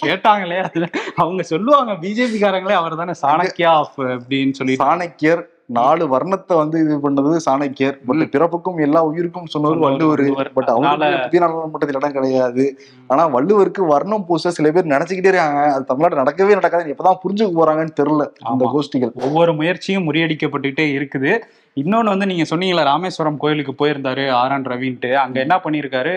கேட்டாங்களே 0.05 0.59
அதுல. 0.67 0.89
அவங்க 1.17 1.43
சொல்லுவாங்க 1.53 1.95
பிஜேபி 2.05 2.41
காரங்களே 2.45 2.77
அவர் 2.81 3.01
தானே 3.03 3.17
சாணக்கியா 3.23 3.73
அப்படின்னு 3.83 4.57
சொல்லி 4.61 4.77
சாணக்கியர் 4.83 5.43
நாலு 5.73 6.05
வர்ணத்தை 6.07 6.55
வந்து 6.57 6.81
இது 6.81 6.97
பண்ணது 6.97 7.37
சாணக்கியர். 7.51 7.99
பட். 8.07 8.17
பிறப்புக்கும் 8.17 8.81
எல்லா 8.81 9.05
உயிருக்கும் 9.05 9.47
சொன்னவர் 9.47 9.79
வள்ளுவர். 9.79 10.53
பட் 10.53 10.65
புதிய 10.65 11.41
நாடாளுமன்றத்தில் 11.41 11.95
இடம் 11.95 12.13
கிடையாது. 12.13 12.79
ஆனா 13.07 13.35
வள்ளுவருக்கு 13.35 13.87
வர்ணம் 13.87 14.27
பூச 14.27 14.51
சில 14.51 14.71
பேர் 14.71 14.87
நினைச்சுக்கிட்டே 14.87 15.31
இருக்காங்க. 15.33 15.73
அது 15.73 15.85
தமிழ்நாடு 15.85 16.21
நடக்கவே 16.23 16.51
நடக்காது. 16.51 16.97
எப்பதான் 16.97 17.19
புரிஞ்சுக்க 17.25 17.53
போறாங்கன்னு 17.61 17.97
தெரியல 18.03 18.27
அந்த. 18.43 18.71
கோஷ்டிகள். 18.75 19.13
ஒவ்வொரு 19.15 19.55
முயற்சியும் 19.55 20.13
முறியடிக்கப்பட்டுட்டே 20.13 20.87
இருக்குது. 20.99 21.39
இன்னொன்னு 21.75 22.05
வந்து 22.05 22.27
நீங்க 22.27 22.57
சொன்னீங்களா 22.57 22.85
ராமேஸ்வரம் 22.85 23.37
கோயிலுக்கு 23.37 23.87
போயிருந்தாரு 23.87 24.31
ஆர் 24.31 24.53
என் 24.53 24.63
ரவின்ட்டு. 24.63 25.13
அங்க 25.15 25.41
என்ன 25.41 25.57
பண்ணியிருக்காரு? 25.57 26.17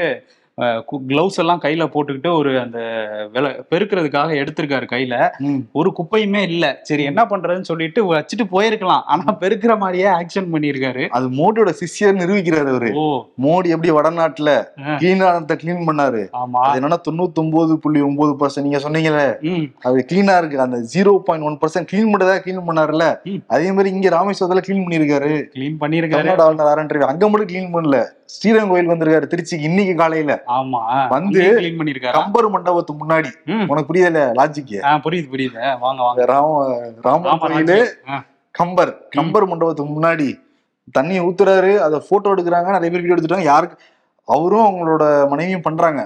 கிளவுஸ் 0.62 1.38
எல்லாம் 1.38 1.60
கையில 1.62 1.89
போட்டுக்கிட்டு 1.93 2.38
ஒரு 2.38 2.60
அந்த 2.60 2.79
வில 3.33 3.63
பெருக்கிறதுக்காக 3.72 4.33
எடுத்திருக்காரு 4.33 4.88
கையில. 4.91 5.29
ஒரு 5.72 5.93
குப்பையுமே 5.98 6.41
இல்ல. 6.41 6.79
சரி 6.81 7.03
என்ன 7.03 7.24
பண்றதுன்னு 7.24 7.62
சொல்லிட்டு 7.62 8.15
வச்சுட்டு 8.15 8.43
போயிருக்கலாம். 8.51 9.01
ஆனா 9.03 9.24
பெருக்கிற 9.39 9.77
மாதிரியே 9.77 10.03
ஆக்ஷன் 10.03 10.51
பண்ணியிருக்காரு. 10.51 11.07
அது 11.07 11.29
மோடியோட 11.29 11.67
சிஷ்யர் 11.67 12.19
நிரூபிக்கிறாரு 12.19 12.67
அவரு. 12.67 12.88
மோடி 13.41 13.67
எப்படி 13.67 13.91
வடநாட்டுல. 13.91 14.63
கிளீனானத்தை 14.81 15.57
கிளீன் 15.63 15.83
பண்ணாரு. 15.88 16.27
ஆமா. 16.33 16.57
அது 16.57 16.79
என்னன்னா 16.79 17.01
தொண்ணூத்தி 17.12 17.33
ஒன்பது 17.33 17.79
புள்ளி 17.79 18.01
ஒன்பது 18.01 18.36
பர்சன்ட் 18.39 18.62
நீங்க 18.62 18.77
சொன்னீங்கல்ல. 18.77 19.38
அது 19.81 20.05
கிளீனா 20.12 20.38
இருக்கு. 20.38 20.60
அந்த 20.60 20.77
zero 20.93 21.17
point 21.17 21.45
one 21.45 21.57
percent 21.57 21.88
clean 21.93 22.12
பண்ணதா 22.13 22.36
கிளீன் 22.36 22.63
பண்ணாருல்ல. 22.67 23.24
ம். 23.24 23.36
அதே 23.48 23.72
மாதிரி 23.72 23.95
இங்க 23.95 24.10
ராமேஸ்வரத்துல 24.10 24.62
கிளீன் 24.67 24.86
பண்ணிருக்காரு 24.88 25.43
கிளீன் 25.55 26.62
ஆரன் 26.62 26.88
அங்க 26.88 27.29
மட்டும் 27.29 27.48
கிளீன் 27.48 27.75
பண்ணல. 27.75 28.05
ஸ்ரீரங்கம் 28.25 28.69
கோயில் 28.69 28.89
வந்திருக்காரு. 28.89 29.24
திருச்சிக்கு 29.24 29.62
இன்னைக்கு 29.62 29.95
காலையில. 29.95 30.43
ஆமா. 30.48 31.08
வந்து 31.08 31.42
கிளீன் 31.58 31.80
பண்ணியிருக்காரு 31.80 32.12
கம்பர் 32.12 32.50
மண்டபத்துக்கு 32.50 33.06
முன்னாடி. 33.06 33.32
உனக்கு 33.68 33.86
புரியல 33.86 34.32
லாஜிக்கு 34.36 34.78
ஆ, 34.84 34.96
புரியுது 34.98 35.28
புரியுது. 35.32 35.80
வாங்க 35.80 36.02
வாங்க. 36.02 36.26
ராம 36.26 36.64
ஆ. 38.10 38.24
கம்பர் 38.56 38.92
கம்பர் 39.10 39.46
மண்டபத்துக்கு 39.46 40.02
முன்னாடி 40.02 40.28
தண்ணியை 41.00 41.22
ஊத்துறாரு 41.24 41.78
அதை 41.78 42.02
போட்டோ 42.10 42.34
எடுக்கிறாங்க 42.34 42.70
நிறைய 42.70 42.92
பேர் 42.92 43.02
வீடியோ 43.02 43.16
எடுத்துட்டாங்க. 43.16 43.44
யாருக்கு 43.44 43.78
அவரும் 44.28 44.66
அவங்களோட 44.66 45.30
மனைவியும் 45.30 45.62
பண்றாங்க. 45.62 46.02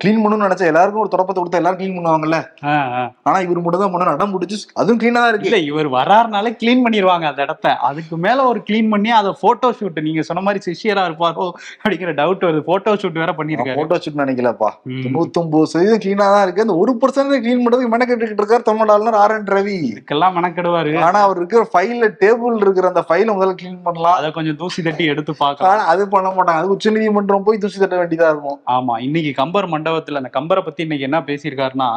கிளீன் 0.00 0.20
பண்ணணும்னு 0.22 0.46
நினைச்சா 0.46 0.66
எல்லாருக்கும் 0.70 1.02
ஒரு 1.04 1.12
தொடப்பத்தை 1.12 1.38
கொடுத்தா 1.40 1.60
எல்லாரும் 1.60 1.80
கிளீன் 1.80 1.96
பண்ணுவாங்கல்ல. 1.96 2.38
ஆனா 3.28 3.38
இவர் 3.46 3.62
மட்டும் 3.64 3.82
தான் 3.82 3.92
பண்ணணும். 3.94 4.14
அடம் 4.16 4.32
பிடிச்சி 4.34 4.56
அதுவும் 4.80 5.00
கிளீனா 5.02 5.20
தான் 5.22 5.32
இருக்கு. 5.32 5.48
இல்ல 5.50 5.58
இவர் 5.70 5.88
வராருனாலே 5.96 6.52
க்ளீன் 6.60 6.84
பண்ணிடுவாங்க 6.84 7.26
அந்த 7.30 7.40
இடத்த. 7.46 7.74
அதுக்கு 7.88 8.16
மேல 8.26 8.38
ஒரு 8.50 8.62
க்ளீன் 8.68 8.90
பண்ணி 8.94 9.12
அதை 9.20 9.32
போட்டோ 9.42 9.70
ஷூட் 9.78 9.98
நீங்க 10.08 10.24
சொன்ன 10.28 10.44
மாதிரி 10.46 10.62
சிஷியரா 10.66 11.04
இருப்பாரோ 11.10 11.46
அப்படிங்கிற 11.80 12.14
டவுட் 12.20 12.46
வருது. 12.48 12.62
போட்டோ 12.70 12.94
ஷூட் 13.02 13.20
வேற 13.22 13.34
பண்ணிருக்காரு. 13.40 13.78
போட்டோ 13.80 13.98
ஷூட் 14.04 14.20
நினைக்கலப்பா. 14.22 14.70
தொண்ணூத்தொன்பது 15.04 15.70
சதவீதம் 15.72 16.02
கிளீனா 16.04 16.28
தான் 16.34 16.44
இருக்கு. 16.46 16.64
அந்த 16.66 16.76
ஒரு 16.82 16.94
பர்சன்ட் 17.02 17.34
கிளீன் 17.46 17.64
பண்றதுக்கு 17.64 17.92
மெனக்கெட்டு 17.94 18.40
இருக்காரு 18.40 18.68
தமிழ்நாடுல 18.70 19.16
ஆர் 19.22 19.36
என் 19.36 19.50
ரவி. 19.56 19.76
இதுக்கெல்லாம் 19.92 20.36
மெனக்கெடுவாரு. 20.38 20.94
ஆனா 21.08 21.18
அவர் 21.26 21.40
இருக்கிற 21.40 21.62
ஃபைல்ல 21.72 22.12
டேபிள் 22.22 22.56
இருக்கிற 22.64 22.86
அந்த 22.92 23.04
ஃபைல 23.08 23.28
முதல்ல 23.36 23.56
கிளீன் 23.60 23.82
பண்ணலாம். 23.88 24.16
அதை 24.20 24.30
கொஞ்சம் 24.38 24.58
தூசி 24.62 24.86
தட்டி 24.88 25.04
எடுத்து 25.14 25.34
பார்க்கலாம். 25.44 25.84
அது 25.92 26.08
பண்ண 26.14 26.28
மாட்டாங்க. 26.36 26.60
அது 26.62 26.74
உச்ச 26.76 26.94
நீதிமன்றம் 26.96 27.46
போய் 27.48 27.62
தூசி 27.64 27.78
தட்ட 27.84 27.96
வேண்டியதா 28.02 28.30
இருக்கும். 28.34 28.58
ஆமா 28.76 28.96
இன்னைக்கு 29.08 29.32
கம்பர் 29.40 29.68
மண்டபத்துல 29.80 30.22
அந்த 30.22 30.30
கம்பரை 30.38 30.62
பத்தி 30.64 30.82
இன்னைக்கு 30.86 31.08
என்ன 31.08 31.20
பேசியிருக்காருன்னா 31.28 31.90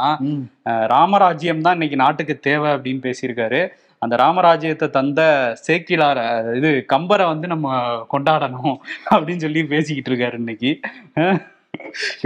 ராமராஜ்யம் 0.95 1.65
தான் 1.67 1.77
இன்னைக்கு 1.77 2.03
நாட்டுக்கு 2.03 2.35
தேவை 2.49 2.69
அப்படின்னு 2.75 3.01
பேசியிருக்காரு. 3.07 3.61
அந்த 4.01 4.15
ராமராஜ்யத்தை 4.21 4.87
தந்த 4.95 5.21
சேக்கிலார 5.67 6.19
இது 6.57 6.69
கம்பரை 6.93 7.25
வந்து 7.31 7.47
நம்ம 7.51 7.75
கொண்டாடணும் 8.13 8.75
அப்படின்னு 9.11 9.43
சொல்லி 9.45 9.61
பேசிக்கிட்டு 9.73 10.11
இருக்காரு 10.11 10.37
இன்னைக்கு. 10.41 10.71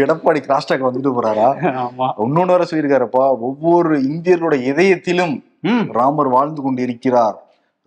எடப்பாடி 0.04 0.40
கிராஸ்டாக் 0.48 0.88
வந்துட்டு 0.88 1.12
போறாரா? 1.18 1.50
ஆமா. 1.84 2.08
இன்னொன்னு 2.26 2.56
வர 2.56 2.66
சொல்லியிருக்காருப்பா 2.70 3.26
ஒவ்வொரு 3.48 3.94
இந்தியர்களோட 4.12 4.58
இதயத்திலும் 4.72 5.36
ராமர் 5.98 6.30
வாழ்ந்து 6.36 6.62
கொண்டிருக்கிறார். 6.66 7.38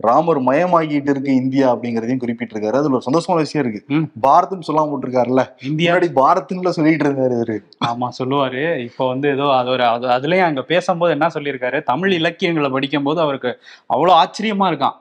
ராமர் 0.01 0.39
மயமாகிட்டு 0.41 1.09
இருக்கு 1.13 1.35
இந்தியா 1.35 1.65
அப்படிங்கறதையும் 1.75 2.21
குறிப்பிட்டிருக்காரு. 2.23 2.77
அதுல 2.79 2.97
ஒரு 2.97 3.01
சந்தோஷமான 3.09 3.41
விஷயம் 3.45 3.67
இருக்கு. 3.67 3.95
பாரத்னு 4.27 4.67
சொல்லாம 4.67 4.91
போட்டிருக்காருல்ல. 4.91 5.43
இந்தியா. 5.63 5.95
பாரத்னுல 5.95 6.69
சொல்லிட்டு 6.69 7.07
இருந்தாரு 7.09 7.35
இவரு. 7.37 7.57
ஆமா 7.85 8.07
சொல்லுவாரு. 8.19 8.63
இப்போ 8.83 9.07
வந்து 9.07 9.29
ஏதோ 9.29 9.47
அது 9.57 9.69
ஒரு 9.69 9.85
அது 9.85 10.07
அதுலயும் 10.07 10.49
அங்க 10.49 10.61
பேசும்போது 10.61 11.11
என்ன 11.11 11.27
சொல்லியிருக்காரு? 11.33 11.83
தமிழ் 11.83 12.13
இலக்கியங்களை 12.13 12.69
படிக்கும்போது 12.69 13.21
அவருக்கு 13.21 13.53
அவ்வளவு 13.85 14.19
ஆச்சரியமா 14.23 14.67
இருக்கான். 14.71 14.97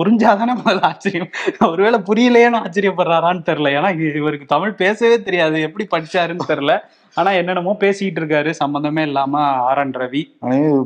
புரிஞ்சாதானே 0.00 0.52
முதல்ல 0.64 0.82
ஆச்சரியம். 0.82 1.30
ஒருவேளை 1.68 1.98
புரியலையேன்னு 2.00 2.60
ஆச்சரியப்படுறாரான்னு 2.64 3.42
தெரியல. 3.48 3.72
ஏன்னா 3.78 4.16
இவருக்கு 4.16 4.46
தமிழ் 4.46 4.78
பேசவே 4.82 5.22
தெரியாது. 5.22 5.56
எப்படி 5.60 5.86
படிச்சாருன்னு 5.94 6.46
தெரியல. 6.48 6.74
ஆனா 7.14 7.30
என்னென்னமோ 7.30 7.74
பேசிக்கிட்டு 7.74 8.20
இருக்காரு. 8.20 8.50
சம்பந்தமே 8.62 9.02
இல்லாம 9.02 9.40
ஆர் 9.68 9.78
என் 9.78 9.96
ரவி. 10.02 10.22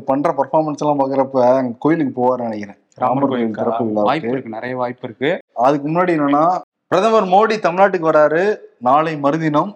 பண்ற 0.05 0.33
பர்ஃபார்மன்ஸ் 0.39 0.81
எல்லாம் 0.83 0.99
பாக்குறப்ப 1.01 1.71
கோயிலுக்கு 1.77 2.15
போவார்னு 2.17 2.47
நினைக்கிறேன். 2.47 2.79
ராமர் 3.03 3.27
கோயில் 3.31 3.57
திறப்பு 3.57 3.83
விழாவுக்கு. 3.85 4.09
வாய்ப்பு 4.09 4.33
இருக்கு 4.33 4.55
நிறைய 4.57 4.75
வாய்ப்பு 4.81 5.05
இருக்கு 5.07 5.31
அதுக்கு 5.67 5.87
முன்னாடி 5.89 6.13
என்னன்னா 6.17 6.45
பிரதமர் 6.91 7.27
மோடி 7.33 7.55
தமிழ்நாட்டுக்கு 7.65 8.09
வராரு 8.09 8.41
நாளை 8.87 9.13
மறுதினம். 9.17 9.71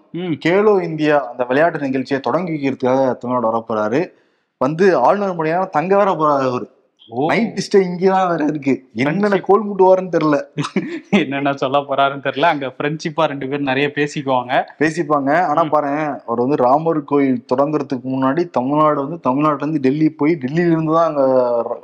கேலோ 0.46 0.74
இந்தியா 0.90 1.16
அந்த 1.32 1.44
விளையாட்டு 1.50 1.86
நிகழ்ச்சியை 1.86 2.20
தொடங்கி 2.28 2.52
வைக்கிறதுக்காக 2.56 3.06
தமிழ்நாடு 3.22 3.48
வர 3.50 3.60
போறாரு 3.70 4.02
வந்து 4.58 4.86
ஆளுநர் 5.06 5.40
மொழியான 5.40 5.72
தங்க 5.78 5.96
வர 6.02 6.12
போறாரு 6.12 6.50
அவரு. 6.50 6.68
நைட் 7.30 7.62
ஸ்டே 7.66 7.80
இங்கதான் 7.86 8.28
வேற 8.32 8.42
இருக்கு. 8.50 8.74
என்னென்ன 9.04 9.38
கோல் 9.46 9.64
முட்டுவாருன்னு 9.68 10.12
தெரியல. 10.16 10.38
என்னென்ன 11.22 11.54
சொல்ல 11.62 11.78
போறாருன்னு 11.90 12.26
தெரியல. 12.26 12.50
அங்க 12.54 12.68
ஃப்ரெண்ட்ஷிப்பா 12.76 13.24
ரெண்டு 13.32 13.48
பேரும் 13.52 13.70
நிறைய 13.72 13.88
பேசிக்குவாங்க. 13.96 14.54
பேசிப்பாங்க. 14.82 15.32
ஆனா 15.52 15.64
பாரு 15.74 15.94
அவர் 16.26 16.44
வந்து 16.44 16.60
ராமர் 16.66 17.00
கோயில் 17.12 17.40
தொடங்குறதுக்கு 17.54 18.08
முன்னாடி 18.16 18.44
தமிழ்நாடு 18.58 19.02
வந்து 19.06 19.20
தமிழ்நாட்டுல 19.30 19.66
இருந்து 19.66 19.84
டெல்லி 19.88 20.10
போய் 20.22 20.38
டெல்லியில 20.44 20.76
இருந்து 20.76 20.94
தான் 20.98 21.10
அங்க 21.10 21.24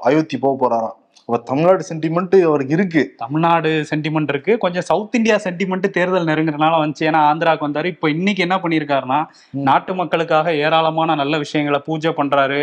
அயோத்தி 0.09 0.37
போக 0.37 0.55
போறாராம். 0.61 0.95
தமிழ்நாடு 1.43 1.83
சென்டிமெண்ட் 1.89 2.35
அவருக்கு 2.41 2.73
இருக்கு. 2.73 3.13
தமிழ்நாடு 3.17 3.85
சென்டிமெண்ட் 3.91 4.31
இருக்கு. 4.33 4.57
கொஞ்சம் 4.57 4.85
சவுத் 4.89 5.15
இந்தியா 5.15 5.35
சென்டிமெண்ட் 5.43 5.87
தேர்தல் 5.89 6.27
நெருங்குறதுனால 6.29 6.79
வந்துச்சு. 6.81 7.05
ஏன்னா 7.09 7.21
ஆந்திராக்கு 7.29 7.65
வந்தாரு. 7.67 7.85
இப்போ 7.85 8.09
இன்னைக்கு 8.09 8.41
என்ன 8.41 8.57
பண்ணியிருக்காருன்னா. 8.63 9.19
நாட்டு 9.67 9.95
மக்களுக்காக 9.95 10.53
ஏராளமான 10.55 11.15
நல்ல 11.15 11.37
விஷயங்களை 11.37 11.81
பூஜை 11.85 12.11
பண்றாரு. 12.17 12.59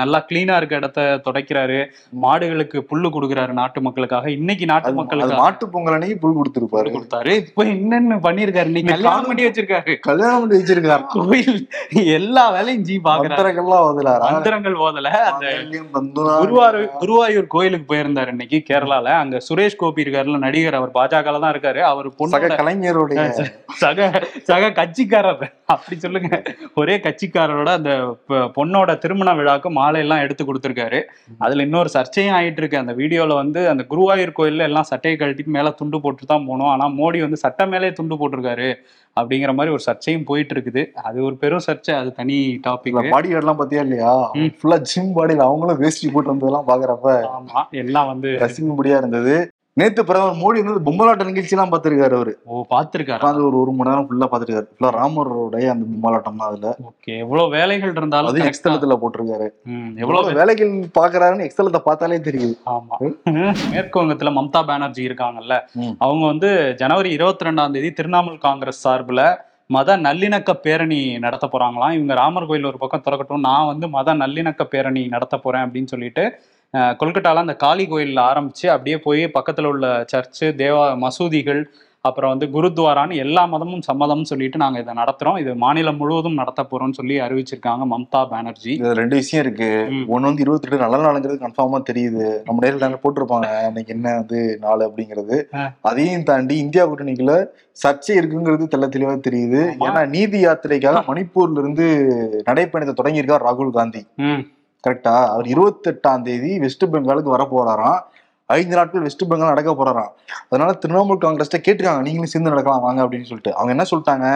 நல்லா 0.00 0.24
கிளீனா 0.30 0.56
இருக்க 0.56 0.80
இடத்த 0.82 1.20
துடைக்கிறாரு. 1.26 1.78
மாடுகளுக்கு 2.22 2.80
புல்லு 2.90 3.10
கொடுக்குறாரு 3.16 3.52
நாட்டு 3.52 3.80
மக்களுக்காக. 3.80 4.30
இன்னைக்கு 4.30 4.66
நாட்டு 4.66 4.92
மக்களுக்கு 4.92 5.36
மாட்டு 5.42 5.68
பொங்கல் 5.68 5.96
அன்னைக்கு 5.98 6.18
புல் 6.24 6.38
கொடுத்துருப்பாரு. 6.38 6.94
கொடுத்தாரு. 6.96 7.34
இப்போ 7.44 7.64
என்னென்ன 7.74 8.16
பண்ணிருக்காரு 8.28 8.72
இன்னைக்கு 8.72 8.92
கல்யாணம் 8.94 9.26
பண்ணி 9.26 9.46
வச்சிருக்காரு. 9.48 9.98
கல்யாணம் 10.08 10.40
பண்ணி 10.40 10.62
வச்சிருக்காரு? 10.62 11.06
கோயில் 11.16 11.60
எல்லா 12.18 12.50
வேலையும் 12.50 12.82
ஜி 12.82 12.96
பாக்குறாரு 13.04 13.38
மந்திரங்கள்லாம் 13.38 13.86
வதுலாரா 13.88 14.32
மந்திரங்கள் 14.32 14.80
ஓதல. 14.86 15.14
அந்த 15.32 15.46
தந்துனா 15.98 16.34
குருவாயூர் 16.42 16.88
குருவாயூர் 17.04 17.52
கோயிலுக்கு 17.56 17.87
போயிருந்தாரு 17.90 18.32
இன்னைக்கு 18.36 18.58
கேரளால. 18.70 19.06
அங்க 19.22 19.36
சுரேஷ் 19.48 19.78
கோபி 19.82 20.04
இருக்காருல்ல 20.04 20.38
நடிகர் 20.46 20.78
அவர் 20.80 20.92
பாஜகல 20.98 21.40
தான் 21.44 21.54
இருக்காரு. 21.54 21.80
அவர் 21.90 22.08
சக 22.08 22.16
பொண்ணோட 22.20 22.58
கலைஞருடைய 22.60 23.24
சக 23.82 24.10
சக 24.50 24.70
கட்சிக்காரர். 24.80 25.44
அப்படி 25.74 25.96
சொல்லுங்க. 26.04 26.30
ஒரே 26.80 26.94
கட்சிக்காரரோட 27.06 27.70
அந்த 27.78 27.92
பொண்ணோட 28.58 28.90
திருமண 29.02 29.32
விழாக்கு 29.40 29.70
மாலை 29.78 30.00
எல்லாம் 30.04 30.22
எடுத்து 30.26 30.42
கொடுத்துருக்காரு. 30.44 31.00
அதுல 31.44 31.66
இன்னொரு 31.68 31.90
சர்ச்சையும் 31.96 32.36
ஆயிட்டு 32.38 32.62
இருக்கு 32.62 32.82
அந்த 32.82 32.94
வீடியோல 33.00 33.34
வந்து 33.42 33.62
அந்த 33.72 33.82
குருவாயூர் 33.92 34.36
கோயில்ல 34.38 34.68
எல்லாம் 34.70 34.88
சட்டையை 34.92 35.16
கழட்டிட்டு 35.18 35.56
மேல 35.56 35.74
துண்டு 35.80 36.00
போட்டு 36.04 36.30
தான் 36.32 36.46
போனோம். 36.48 36.70
ஆனா 36.74 36.86
மோடி 37.00 37.20
வந்து 37.26 37.40
சட்டை 37.44 37.66
மேலே 37.74 37.90
துண்டு 37.98 38.18
போட்டிருக்காரு. 38.20 38.70
அப்படிங்கிற 39.18 39.52
மாதிரி 39.54 39.74
ஒரு 39.74 39.82
சர்ச்சையும் 39.86 40.24
போயிட்டு 40.24 40.54
இருக்குது 40.54 40.82
அது 41.02 41.18
ஒரு 41.24 41.36
பெரும் 41.36 41.64
சர்ச்சை 41.66 41.94
அது 41.94 42.10
தனி 42.14 42.36
டாபிக் 42.64 42.98
பாடி 43.10 43.36
எல்லாம் 43.40 43.60
பாத்தியா 43.60 43.82
இல்லையா. 43.86 44.12
ஃபுல்லா 44.54 44.78
ஜிம் 44.90 45.14
பாடியில 45.14 45.46
அவங்களும் 45.48 45.80
வேஷ்டி 45.80 46.08
போட்டு 46.08 46.32
வந்ததெல்லாம் 46.32 46.68
பாக்குறப்ப 46.68 47.14
ஆமா 47.32 47.62
எல்லாம் 47.82 48.10
வந்து 48.12 48.30
ரசிக்கும்படியா 48.44 48.98
இருந்தது. 48.98 49.36
நேத்து 49.78 50.04
பிரதமர் 50.04 50.38
மோடி 50.38 50.60
வந்து 50.62 50.84
பொம்மலாட்ட 50.86 51.24
நிகழ்ச்சி 51.24 51.56
எல்லாம் 51.56 51.72
பாத்திருக்காரு 51.72 52.14
அவரு. 52.14 52.32
ஓ 52.44 52.64
பாத்திருக்காரு 52.70 53.18
உட்காந்து 53.18 53.44
ஒரு 53.48 53.60
ஒரு 53.60 53.72
மணி 53.72 53.90
நேரம் 53.90 54.06
ஃபுல்லா 54.06 54.26
பாத்துருக்காரு 54.30 54.66
ஃபுல்லா 54.70 54.90
ராமருடைய 54.96 55.66
அந்த 55.68 55.84
பொம்மலாட்டம் 55.92 56.36
தான் 56.36 56.48
அதுல. 56.48 56.70
ஓகே 56.86 57.18
எவ்வளவு 57.18 57.48
வேலைகள் 57.48 57.92
இருந்தாலும் 57.96 58.40
ஆ- 58.40 58.48
எக்ஸ்தலத்துல 58.48 58.96
போட்டிருக்காரு. 59.02 59.48
எவ்வளவு 59.96 60.32
வேலைகள் 60.32 60.72
பாக்குறாருன்னு 60.98 61.46
எக்ஸ்தலத்தை 61.48 61.78
பார்த்தாலே 61.78 62.18
தெரியுது. 62.18 62.54
ஆமா. 62.70 62.96
மேற்கு 63.70 64.02
வங்கத்துல 64.02 64.32
மம்தா 64.38 64.62
பானர்ஜி 64.66 65.06
இருக்காங்கல்ல. 65.08 65.54
அவங்க 65.98 66.26
வந்து 66.26 66.50
ஜனவரி 66.76 67.10
இருபத்தி 67.10 67.46
ரெண்டாம் 67.46 67.72
தேதி 67.72 67.92
திரிணாமுல் 67.92 68.38
காங்கிரஸ் 68.38 68.88
சார்புல 68.88 69.22
மத 69.70 69.96
நல்லிணக்க 69.98 70.52
பேரணி 70.62 71.18
நடத்த 71.18 71.46
போறாங்களாம். 71.46 71.92
இவங்க 71.92 72.14
ராமர் 72.14 72.46
கோயில் 72.46 72.64
ஒரு 72.64 72.78
பக்கம் 72.78 73.02
திறக்கட்டும் 73.04 73.40
நான் 73.40 73.66
வந்து 73.66 73.88
மத 73.88 74.14
நல்லிணக்க 74.14 74.64
பேரணி 74.64 75.08
நடத்த 75.08 75.38
போறேன் 75.38 75.62
அப்படின்னு 75.62 75.86
சொல்லிட்டு 75.86 76.24
அஹ், 76.74 76.94
கொல்கட்டால 76.96 77.36
அந்த 77.36 77.56
காளி 77.56 77.86
கோயில்ல 77.86 78.20
ஆரம்பிச்சு 78.30 78.66
அப்படியே 78.68 78.98
போய் 78.98 79.24
பக்கத்துல 79.34 79.64
உள்ள 79.66 79.86
சர்ச்சு 80.12 80.46
தேவா 80.58 80.86
மசூதிகள் 81.02 81.60
அப்புறம் 82.04 82.30
வந்து 82.30 82.46
குருத்வாரான்னு 82.46 83.14
எல்லா 83.16 83.46
மதமும் 83.46 83.82
சம்மதம்னு 83.86 84.22
சொல்லிட்டு 84.22 84.58
நாங்க 84.58 84.78
இதை 84.78 84.92
நடத்துறோம். 84.94 85.38
இது 85.38 85.54
மாநிலம் 85.54 85.96
முழுவதும் 85.96 86.34
நடத்த 86.34 86.62
போறோம்னு 86.62 86.92
சொல்லி 86.92 87.20
அறிவிச்சிருக்காங்க 87.20 87.84
மம்தா 87.86 88.20
பானர்ஜி. 88.24 88.72
இதுல 88.74 88.92
ரெண்டு 88.94 89.16
விஷயம் 89.16 89.44
இருக்கு. 89.44 89.68
ஒண்ணு 90.08 90.22
வந்து 90.22 90.40
இருபத்தி 90.40 90.68
ரெண்டு 90.68 90.84
நல்ல 90.84 90.98
நாளுங்கிறது 91.04 91.38
கன்ஃபார்மா 91.38 91.80
தெரியுது. 91.88 92.26
நம்ம 92.44 92.62
நேரில் 92.64 92.84
நேரம் 92.84 93.02
போட்டிருப்பாங்க. 93.02 93.48
இன்னைக்கு 93.68 93.94
என்ன 93.94 94.14
வந்து 94.14 94.38
நாள் 94.60 94.86
அப்படிங்கிறது. 94.86 95.38
அதையும் 95.82 96.22
தாண்டி 96.22 96.56
இந்தியா 96.58 96.84
கூட்டணிக்குள்ள 96.84 97.34
சர்ச்சை 97.78 98.14
இருக்குங்கிறது 98.14 98.66
தெள்ள 98.66 98.88
தெளிவா 98.88 99.16
தெரியுது. 99.22 99.62
ஏன்னா 99.88 100.04
நீதி 100.08 100.40
யாத்திரைக்காக 100.44 101.02
மணிப்பூர்ல 101.08 101.58
இருந்து 101.58 101.88
நடைப்பயணத்தை 102.46 102.94
தொடங்கியிருக்கார் 102.94 103.46
ராகுல் 103.48 103.70
காந்தி. 103.72 104.02
கரெக்டா 104.84 105.14
அவர் 105.32 105.46
இருபத்தெட்டாம் 105.54 106.24
தேதி 106.26 106.52
வெஸ்ட் 106.64 106.84
பெங்காலுக்கு 106.92 107.34
வர 107.36 107.44
போறாராம். 107.54 107.98
ஐந்து 108.56 108.76
நாட்கள் 108.78 109.04
வெஸ்ட் 109.06 109.24
பெங்கால் 109.30 109.52
நடக்க 109.52 109.70
போறாராம். 109.78 110.12
அதனால 110.50 110.70
திரிணாமுல் 110.82 111.24
காங்கிரஸ்ட 111.24 111.58
கேட்டிருக்காங்க 111.64 112.04
நீங்களும் 112.06 112.32
சேர்ந்து 112.34 112.52
நடக்கலாம் 112.52 112.86
வாங்க 112.86 113.00
அப்படின்னு 113.04 113.28
சொல்லிட்டு. 113.30 113.52
அவங்க 113.56 113.72
என்ன 113.76 113.86
சொல்லிட்டாங்க? 113.90 114.28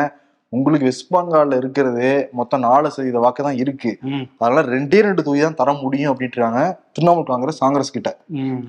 உங்களுக்கு 0.53 0.89
வெஸ்ட் 0.89 1.13
பெங்கால்ல 1.15 1.59
இருக்கிறது 1.61 2.09
மொத்தம் 2.39 2.63
நாலு 2.67 2.89
சதவீத 2.95 3.21
வாக்கு 3.25 3.47
தான் 3.47 3.61
இருக்கு. 3.63 3.93
அதனால 4.41 4.65
ரெண்டே 4.75 4.99
ரெண்டு 5.07 5.23
தொகுதி 5.27 5.43
தான் 5.45 5.59
தர 5.61 5.73
முடியும் 5.85 6.11
அப்படின்றாங்க 6.13 6.61
திரிணாமுல் 6.95 7.29
காங்கிரஸ் 7.31 7.63
காங்கிரஸ் 7.65 7.95
கிட்ட. 7.97 8.11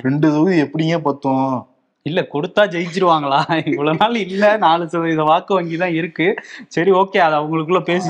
ரெண்டு 0.08 0.26
தொகுதி 0.36 0.56
எப்படிங்க 0.66 1.00
பத்தும்? 1.10 1.52
இல்ல 2.06 2.22
கொடுத்தா 2.36 2.64
ஜெயிச்சிருவாங்களா? 2.76 3.42
இவ்வளவு 3.74 4.00
நாள் 4.00 4.16
இல்ல 4.28 4.46
நாலு 4.64 4.86
சதவீத 4.94 5.26
வாக்கு 5.32 5.52
வங்கி 5.58 5.78
தான் 5.84 5.98
இருக்கு. 6.00 6.30
சரி 6.76 6.94
ஓகே 7.02 7.20
அது 7.28 7.38
அவங்களுக்குள்ள 7.42 7.84
பேசி 7.92 8.08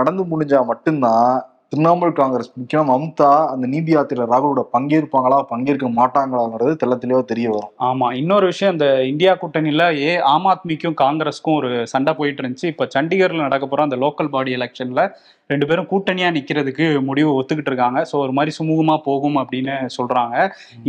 நடந்து 0.00 0.24
முடிஞ்சா 0.32 0.60
மட்டும்தான் 0.72 1.32
திரிணாமுல் 1.72 2.12
காங்கிரஸ் 2.12 2.50
முக்கியமா 2.60 2.84
மம்தா 2.84 3.46
அந்த 3.46 3.66
நீதி 3.66 3.92
யாத்திரை 3.92 4.26
ராகுலோட 4.26 4.62
பங்கேற்பாங்களா 4.72 5.38
பங்கேற்க 5.50 5.88
மாட்டாங்களாங்கிறது 5.88 6.72
தெள்ள 6.82 7.22
தெரிய 7.22 7.48
வரும். 7.48 7.72
ஆமா 7.78 8.12
இன்னொரு 8.12 8.46
விஷயம் 8.46 8.72
இந்த 8.72 9.04
இந்தியா 9.04 9.34
கூட்டணியில 9.34 9.98
ஏ 10.00 10.16
ஆம் 10.16 10.46
ஆத்மிக்கும் 10.46 10.96
காங்கிரஸ்க்கும் 11.00 11.56
ஒரு 11.56 11.86
சண்டை 11.86 12.14
போயிட்டு 12.14 12.42
இருந்துச்சு. 12.42 12.64
இப்ப 12.64 12.88
சண்டிகர்ல 12.94 13.36
நடக்க 13.36 13.66
போற 13.66 13.82
அந்த 13.82 13.96
லோக்கல் 13.96 14.28
பாடி 14.28 14.56
எலெக்ஷன்ல 14.56 15.04
ரெண்டு 15.52 15.66
பேரும் 15.66 15.88
கூட்டணியா 15.90 16.28
நிக்கிறதுக்கு 16.36 16.86
முடிவு 17.08 17.30
ஒத்துக்கிட்டு 17.36 17.70
இருக்காங்க. 17.72 17.98
ஸோ 18.10 18.14
ஒரு 18.24 18.32
மாதிரி 18.38 18.52
சுமூகமா 18.58 18.96
போகும் 19.06 19.38
அப்படின்னு 19.42 19.74
சொல்றாங்க. 19.96 20.36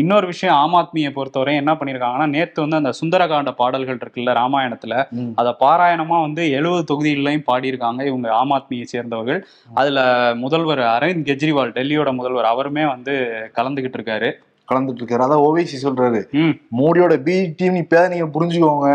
இன்னொரு 0.02 0.26
விஷயம் 0.32 0.56
ஆம் 0.56 0.76
ஆத்மியை 0.80 1.12
பொறுத்தவரை 1.18 1.54
என்ன 1.56 1.74
பண்ணிருக்காங்கன்னா 1.74 2.28
நேத்து 2.36 2.60
வந்து 2.62 2.80
அந்த 2.82 2.92
சுந்தரகாண்ட 3.00 3.52
பாடல்கள் 3.62 4.02
இருக்குல்ல 4.02 4.34
ராமாயணத்துல. 4.42 4.96
அதை 5.36 5.54
பாராயணமா 5.64 6.20
வந்து 6.26 6.44
எழுபது 6.52 6.84
தொகுதிகளையும் 6.92 7.48
பாடியிருக்காங்க 7.52 8.04
இவங்க 8.12 8.30
ஆம் 8.42 8.54
ஆத்மியை 8.58 8.88
சேர்ந்தவர்கள். 8.94 9.42
அதுல 9.74 10.00
முதல்வர் 10.44 10.84
அரவிந்த் 10.96 11.28
கெஜ்ரிவால் 11.32 11.76
டெல்லியோட 11.80 12.12
முதல்வர் 12.20 12.52
அவருமே 12.54 12.86
வந்து 12.94 13.16
கலந்துகிட்டு 13.60 14.00
இருக்காரு. 14.02 14.32
கலந்துட்டு 14.72 15.02
இருக்காரு. 15.02 15.26
அதான் 15.26 15.46
ஓவைசி 15.46 15.78
சொல்றாரு. 15.84 16.20
மோடியோட 16.80 17.14
பி 17.28 17.38
டீம் 17.60 17.78
இப்ப 17.84 18.08
நீங்க 18.08 18.26
புரிஞ்சுக்கோங்க. 18.36 18.90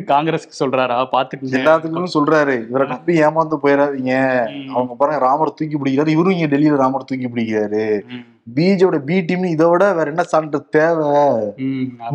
காங்கிரஸ்க்கு 0.00 0.60
சொல்றாரா? 0.60 1.06
பாத்துக்கங்க. 1.12 1.56
எல்லாத்துக்கும் 1.56 2.06
சொல்றாரு. 2.14 2.68
இவரை 2.68 2.88
நம்பி 2.88 3.20
ஏமாந்து 3.20 3.58
போயிடாதீங்க. 3.62 4.40
அவங்க 4.70 4.94
பாருங்க 4.94 5.24
ராமர் 5.24 5.54
தூக்கி 5.54 5.78
பிடிக்கிறாரு. 5.78 6.08
இவரும் 6.08 6.32
இங்க 6.32 6.56
டெல்லியில 6.56 6.76
ராமர் 6.76 7.04
தூக்கி 7.04 7.28
பிடிக்கிறாரு. 7.28 8.00
ம். 8.08 8.30
பிஜேபியோட 8.54 8.98
பி 8.98 9.20
டீம் 9.20 9.42
இதை 9.42 9.68
விட 9.68 9.92
வேற 9.92 10.08
என்ன 10.08 10.22
சான்று 10.22 10.68
தேவை. 10.68 11.06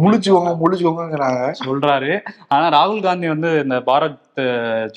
முழிச்சுக்கோங்க 0.01 0.57
முழிச்சுக்கோங்கிறாங்க 0.63 1.51
சொல்றாரு. 1.65 2.19
ஆனா 2.47 2.67
ராகுல் 2.69 3.01
காந்தி 3.01 3.27
வந்து 3.27 3.59
இந்த 3.59 3.75
பாரத் 3.75 4.17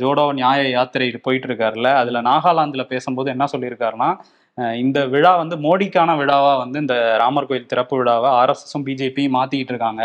ஜோடோ 0.01 0.33
நியாய 0.33 0.69
யாத்திரை 0.69 1.11
போயிட்டு 1.23 1.47
இருக்காருல்ல. 1.47 1.95
அதுல 1.95 2.23
நாகாலாந்துல 2.23 2.85
பேசும்போது 2.85 3.31
என்ன 3.31 3.45
சொல்லியிருக்காருன்னா 3.57 4.17
இந்த 4.59 4.99
விழா 5.07 5.31
வந்து 5.41 5.57
மோடிக்கான 5.57 6.15
விழாவா 6.21 6.53
வந்து 6.63 6.79
இந்த 6.79 6.95
ராமர் 7.23 7.47
கோயில் 7.49 7.69
திறப்பு 7.73 7.95
விழாவை 8.01 8.31
ஆர்எஸ்எஸும் 8.41 8.85
பிஜேபி 8.89 9.25
மாத்திக்கிட்டு 9.37 9.73
இருக்காங்க. 9.75 10.03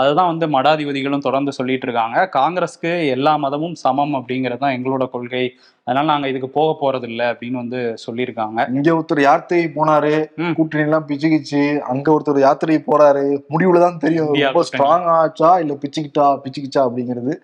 அதுதான் 0.00 0.30
வந்து 0.32 0.46
மடாதிபதிகளும் 0.56 1.24
தொடர்ந்து 1.26 1.52
சொல்லிட்டு 1.58 1.86
இருக்காங்க. 1.88 2.16
காங்கிரஸ்க்கு 2.38 2.92
எல்லா 3.16 3.34
மதமும் 3.44 3.76
சமம் 3.84 4.14
அப்படிங்கிறது 4.18 4.62
தான் 4.64 4.76
எங்களோட 4.78 5.06
கொள்கை. 5.14 5.44
அதனால 5.86 6.12
நாங்க 6.12 6.28
இதுக்கு 6.28 6.48
போக 6.48 6.90
போறது 6.90 7.02
இல்ல 7.02 7.32
அப்படின்னு 7.32 7.50
வந்து 7.50 7.94
சொல்லியிருக்காங்க. 8.06 8.74
இங்க 8.74 8.92
ஒருத்தர் 8.92 9.20
யாத்திரை 9.20 9.64
போனாரு. 9.64 10.26
கூட்டணி 10.54 10.82
எல்லாம் 10.82 11.06
பிச்சுக்கிச்சு 11.08 11.78
அங்க 11.78 12.18
ஒருத்தர் 12.18 12.38
யாத்திரை 12.38 12.84
போறாரு 12.86 13.42
முடிவுலதான் 13.50 13.96
தெரியும். 13.96 14.26
இந்தியா 14.26 14.50
ரொம்ப. 14.50 14.64
ஸ்ட்ராங் 14.76 15.04
ஆச்சா 15.04 15.58
இல்ல 15.58 15.74
பிச்சுக்கிட்டா 15.74 16.40
பிச்சுக்கிச்சா 16.44 16.78
அப்படிங்கிறது. 16.78 17.34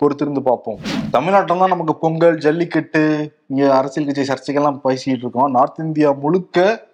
பொறுத்திருந்து 0.00 0.40
பார்ப்போம். 0.40 0.78
தமிழ்நாட்டில் 1.10 1.58
தான் 1.58 1.68
நமக்கு 1.68 1.96
பொங்கல் 1.96 2.38
ஜல்லிக்கட்டு 2.38 3.32
இங்க 3.46 3.76
அரசியல் 3.76 4.12
கட்சி 4.12 4.54
சர்ச்சைகள்லாம் 4.54 4.80
பேசிட்டு 4.84 5.18
இருக்கோம். 5.18 5.50
நார்த் 5.50 5.78
இந்தியா 5.78 6.12
முழுக்க 6.12 6.88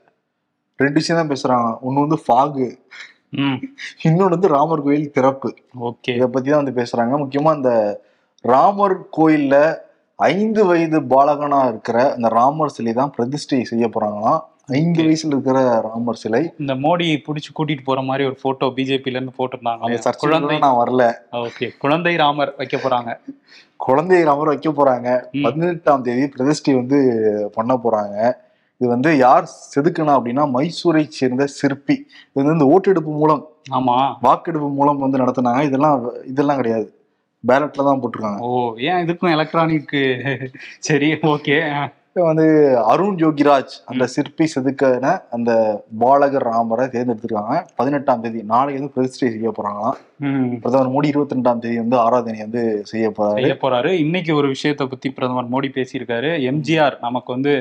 ரெண்டு 0.77 0.95
விஷயம் 0.95 1.29
தான் 1.29 1.37
பேசுறாங்க. 1.37 1.79
ஒண்ணு 1.89 2.07
வந்து 2.07 2.19
ஃபாகு. 2.29 2.77
ம். 3.31 3.65
இன்னொன்னு 4.03 4.29
வந்து 4.29 4.49
ராமர் 4.49 4.83
கோயில் 4.83 5.11
திறப்பு. 5.11 5.55
ஓகே. 5.81 6.15
இதை 6.15 6.27
பத்தி 6.27 6.51
தான் 6.51 6.65
வந்து 6.65 6.83
பேசுறாங்க. 6.83 7.21
முக்கியமா 7.21 7.57
இந்த 7.57 8.01
ராமர் 8.41 9.09
கோயில்ல 9.17 9.85
ஐந்து 10.19 10.65
வயது 10.65 11.01
பாலகனா 11.01 11.69
இருக்கிற 11.69 12.15
அந்த 12.15 12.29
ராமர் 12.29 12.69
சிலை 12.69 12.93
தான் 12.93 13.11
பிரதிஷ்டை 13.17 13.65
செய்ய 13.65 13.87
போறாங்களாம் 13.87 14.41
ஐந்து 14.67 15.03
வயசுல 15.03 15.27
இருக்கிற 15.27 15.81
ராமர் 15.81 16.15
சிலை. 16.15 16.53
இந்த 16.59 16.75
மோடி 16.75 17.23
புடிச்சு 17.27 17.51
கூட்டிட்டு 17.59 17.85
போற 17.85 18.03
மாதிரி 18.03 18.25
ஒரு 18.25 18.37
போட்டோ 18.43 18.67
பிஜேபில 18.67 19.09
இருந்து 19.09 19.33
போட்டிருந்தாங்க. 19.39 20.13
குழந்தை 20.19 20.59
நான் 20.59 20.87
வரல. 20.87 21.13
ஓகே 21.33 21.69
குழந்தை 21.79 22.17
ராமர் 22.17 22.55
வைக்க 22.57 22.77
போறாங்க. 22.77 23.19
குழந்தை 23.77 24.23
ராமர் 24.23 24.47
வைக்க 24.47 24.71
போறாங்க. 24.71 25.25
பதினெட்டாம் 25.43 26.03
தேதி 26.03 26.29
பிரதிஷ்டை 26.29 26.75
வந்து 26.75 26.99
பண்ண 27.55 27.75
போறாங்க. 27.75 28.33
இது 28.77 28.89
வந்து 28.89 29.17
யார் 29.17 29.51
செதுக்கணும் 29.75 30.17
அப்படின்னா 30.19 30.45
மைசூரை 30.57 31.07
சேர்ந்த 31.09 31.47
சிற்பி. 31.47 32.07
இது 32.33 32.45
வந்து 32.45 32.69
ஓட்டெடுப்பு 32.69 33.11
மூலம் 33.11 33.49
ஆமா. 33.71 34.15
வாக்கெடுப்பு 34.21 34.69
மூலம் 34.69 34.99
வந்து 34.99 35.19
நடத்துனாங்க. 35.19 35.63
இதெல்லாம் 35.63 36.11
இதெல்லாம் 36.25 36.57
கிடையாது. 36.57 36.96
பேலட்ல 37.49 37.87
தான் 37.89 38.01
போட்டிருக்காங்க. 38.03 38.41
ஓ 38.41 38.51
ஏன் 38.89 39.03
இதுக்கும் 39.07 39.35
எலக்ட்ரானிக் 39.37 39.95
சரி 40.79 41.11
ஓகே 41.33 41.59
வந்து 42.25 42.47
அருண் 42.93 43.17
ஜோகிராஜ் 43.21 43.75
அந்த 43.85 44.07
சிற்பி 44.07 44.45
செதுக்கின 44.55 45.13
அந்த 45.37 45.53
பாலகர் 46.03 46.47
ராமரை 46.51 46.87
தேர்ந்தெடுத்திருக்காங்க. 46.87 47.57
பதினெட்டாம் 47.77 48.21
தேதி 48.21 48.43
நாளைக்கு 48.43 48.81
வந்து 48.81 48.95
பிரதிஷ்டை 48.95 49.31
செய்ய 49.31 49.53
போறாங்களாம். 49.59 49.99
பிரதமர் 50.61 50.93
மோடி 50.93 51.09
இருபத்தி 51.13 51.37
ரெண்டாம் 51.37 51.59
தேதி 51.59 51.77
வந்து 51.77 51.97
ஆராதனை 51.99 52.39
வந்து 52.41 52.63
செய்ய 52.91 53.07
போறாரு. 53.17 53.41
செய்ய 53.41 53.57
போறாரு. 53.63 53.91
இன்னைக்கு 54.05 54.33
ஒரு 54.35 54.49
விஷயத்தை 54.55 54.87
பத்தி 54.87 55.11
பிரதமர் 55.11 55.53
மோடி 55.55 55.71
பேசியிருக்காரு. 55.75 56.31
எம்ஜிஆர் 56.53 56.97
நமக்கு 57.01 57.31
வந்து 57.33 57.53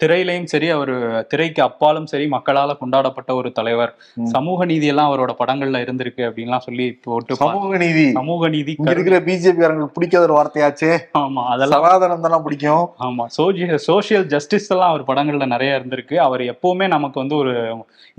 திரையிலையும் 0.00 0.48
சரி 0.52 0.68
அவர் 0.74 0.92
திரைக்கு 1.30 1.62
அப்பாலும் 1.62 2.08
சரி 2.10 2.26
மக்களால 2.34 2.74
கொண்டாடப்பட்ட 2.80 3.34
ஒரு 3.34 3.52
தலைவர். 3.52 3.92
சமூக 4.34 4.64
நீதி 4.64 4.86
எல்லாம் 4.86 5.10
அவரோட 5.10 5.32
படங்கள்ல 5.40 5.80
இருந்திருக்கு 5.84 6.22
அப்படின்லாம் 6.28 6.66
சொல்லி 6.66 6.86
போட்டு 7.06 7.38
சமூக 7.40 7.76
நீதி. 7.84 8.12
சமூக 8.12 8.48
நீதி 8.48 8.74
இருக்கிற 8.94 9.20
பிஜேபி 9.20 9.88
பிடிக்காத 9.96 10.24
ஒரு 10.28 10.36
வார்த்தையாச்சே. 10.38 10.92
ஆமா 11.22 11.44
அதெல்லாம். 11.54 11.84
சனாதனம் 11.86 12.26
தானே 12.26 12.40
பிடிக்கும். 12.48 12.84
ஆமா 13.06 13.26
சோஜி 13.38 13.64
சோஷியல் 13.78 14.26
ஜஸ்டிஸ் 14.26 14.70
எல்லாம் 14.72 14.90
அவர் 14.92 15.04
படங்கள்ல 15.10 15.46
நிறைய 15.46 15.78
இருந்திருக்கு. 15.78 16.16
அவர் 16.16 16.42
எப்பவுமே 16.52 16.86
நமக்கு 16.88 17.18
வந்து 17.20 17.36
ஒரு 17.36 17.52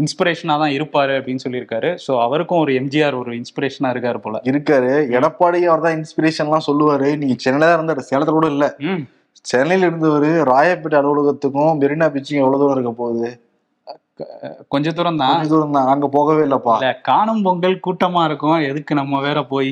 இன்ஸ்பிரேஷனா 0.04 0.56
தான் 0.64 0.76
இருப்பாரு 0.78 1.14
அப்படின்னு 1.20 1.44
சொல்லியிருக்காரு. 1.46 1.92
ஸோ 2.06 2.22
அவருக்கும் 2.26 2.60
ஒரு 2.60 2.74
எம்ஜிஆர் 2.82 3.14
ஒரு 3.14 3.34
இன்ஸ்பிரேஷனா 3.42 3.92
இருக்காரு 3.96 4.18
போல. 4.18 4.42
இருக்காரு. 4.52 4.92
எடப்பாடி 5.20 5.62
அவர் 5.66 5.86
தான் 5.88 5.98
இன்ஸ்பிரேஷன்லாம் 6.02 6.68
சொல்லுவாரு. 6.70 7.18
நீங்க 7.18 7.38
சென்னையில 7.46 7.70
தான் 7.70 7.80
இருந்தாரு. 7.80 8.04
சேலத்துல 8.12 8.38
கூட 8.40 8.50
இல்ல. 8.56 8.68
சென்னையில 9.46 9.86
இருந்தவர் 9.86 10.30
ராயப்பேட்டை 10.54 10.98
அலுவலகத்துக்கும் 11.02 11.76
மெரினா 11.82 12.08
பீச்சுக்கும் 12.14 12.44
எவ்வளவு 12.46 12.62
தூரம் 12.62 12.78
இருக்க 12.78 12.92
போகுது? 12.92 13.30
கொஞ்ச 14.68 14.92
தூரம் 14.92 15.20
தான் 15.22 15.50
தூரம் 15.52 15.76
தான் 15.78 15.90
அங்க 15.94 16.06
போகவே 16.08 16.42
இல்லப்பா. 16.48 16.76
இல்ல 16.78 16.90
காணும் 17.10 17.44
பொங்கல் 17.44 17.76
கூட்டமா 17.80 18.22
இருக்கும். 18.24 18.58
எதுக்கு 18.70 18.94
நம்ம 18.96 19.20
வேற 19.22 19.40
போய் 19.46 19.72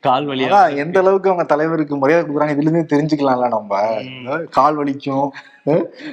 கால் 0.00 0.28
அதான் 0.46 0.76
எந்த 0.76 0.98
அளவுக்கு 0.98 1.30
அவங்க 1.30 1.44
தலைவருக்கு 1.44 1.96
மரியாதை 1.96 2.22
கொடுக்குறாங்க 2.22 2.54
இதுல 2.56 2.68
இருந்தே 2.68 2.84
தெரிஞ்சுக்கலாம்ல 2.94 3.48
நம்ம. 3.48 3.82
கால் 4.50 4.78
வலிக்கும். 4.80 5.28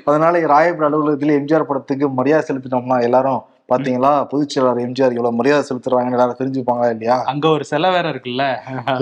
அதனால 0.06 0.40
ராயப்பேட்டை 0.54 0.90
அலுவலகத்துல 0.90 1.38
எம்ஜிஆர் 1.40 1.70
படத்துக்கு 1.70 2.08
மரியாதை 2.20 2.44
செலுத்தினோம்னா 2.50 3.00
எல்லாரும் 3.02 3.42
பாத்தீங்களா? 3.72 4.12
பொதுச் 4.30 4.50
செயலாளர் 4.50 4.84
எம்ஜிஆர் 4.88 5.16
எவ்வளவு 5.18 5.36
மரியாதை 5.36 5.64
செலுத்துறாங்கன்னு 5.70 6.18
எல்லாரும் 6.18 6.40
தெரிஞ்சுப்பாங்களா 6.42 6.90
இல்லையா? 6.90 7.18
அங்க 7.24 7.50
ஒரு 7.50 7.64
சிலை 7.64 7.90
வேற 7.92 8.10
இருக்குல்ல? 8.12 8.46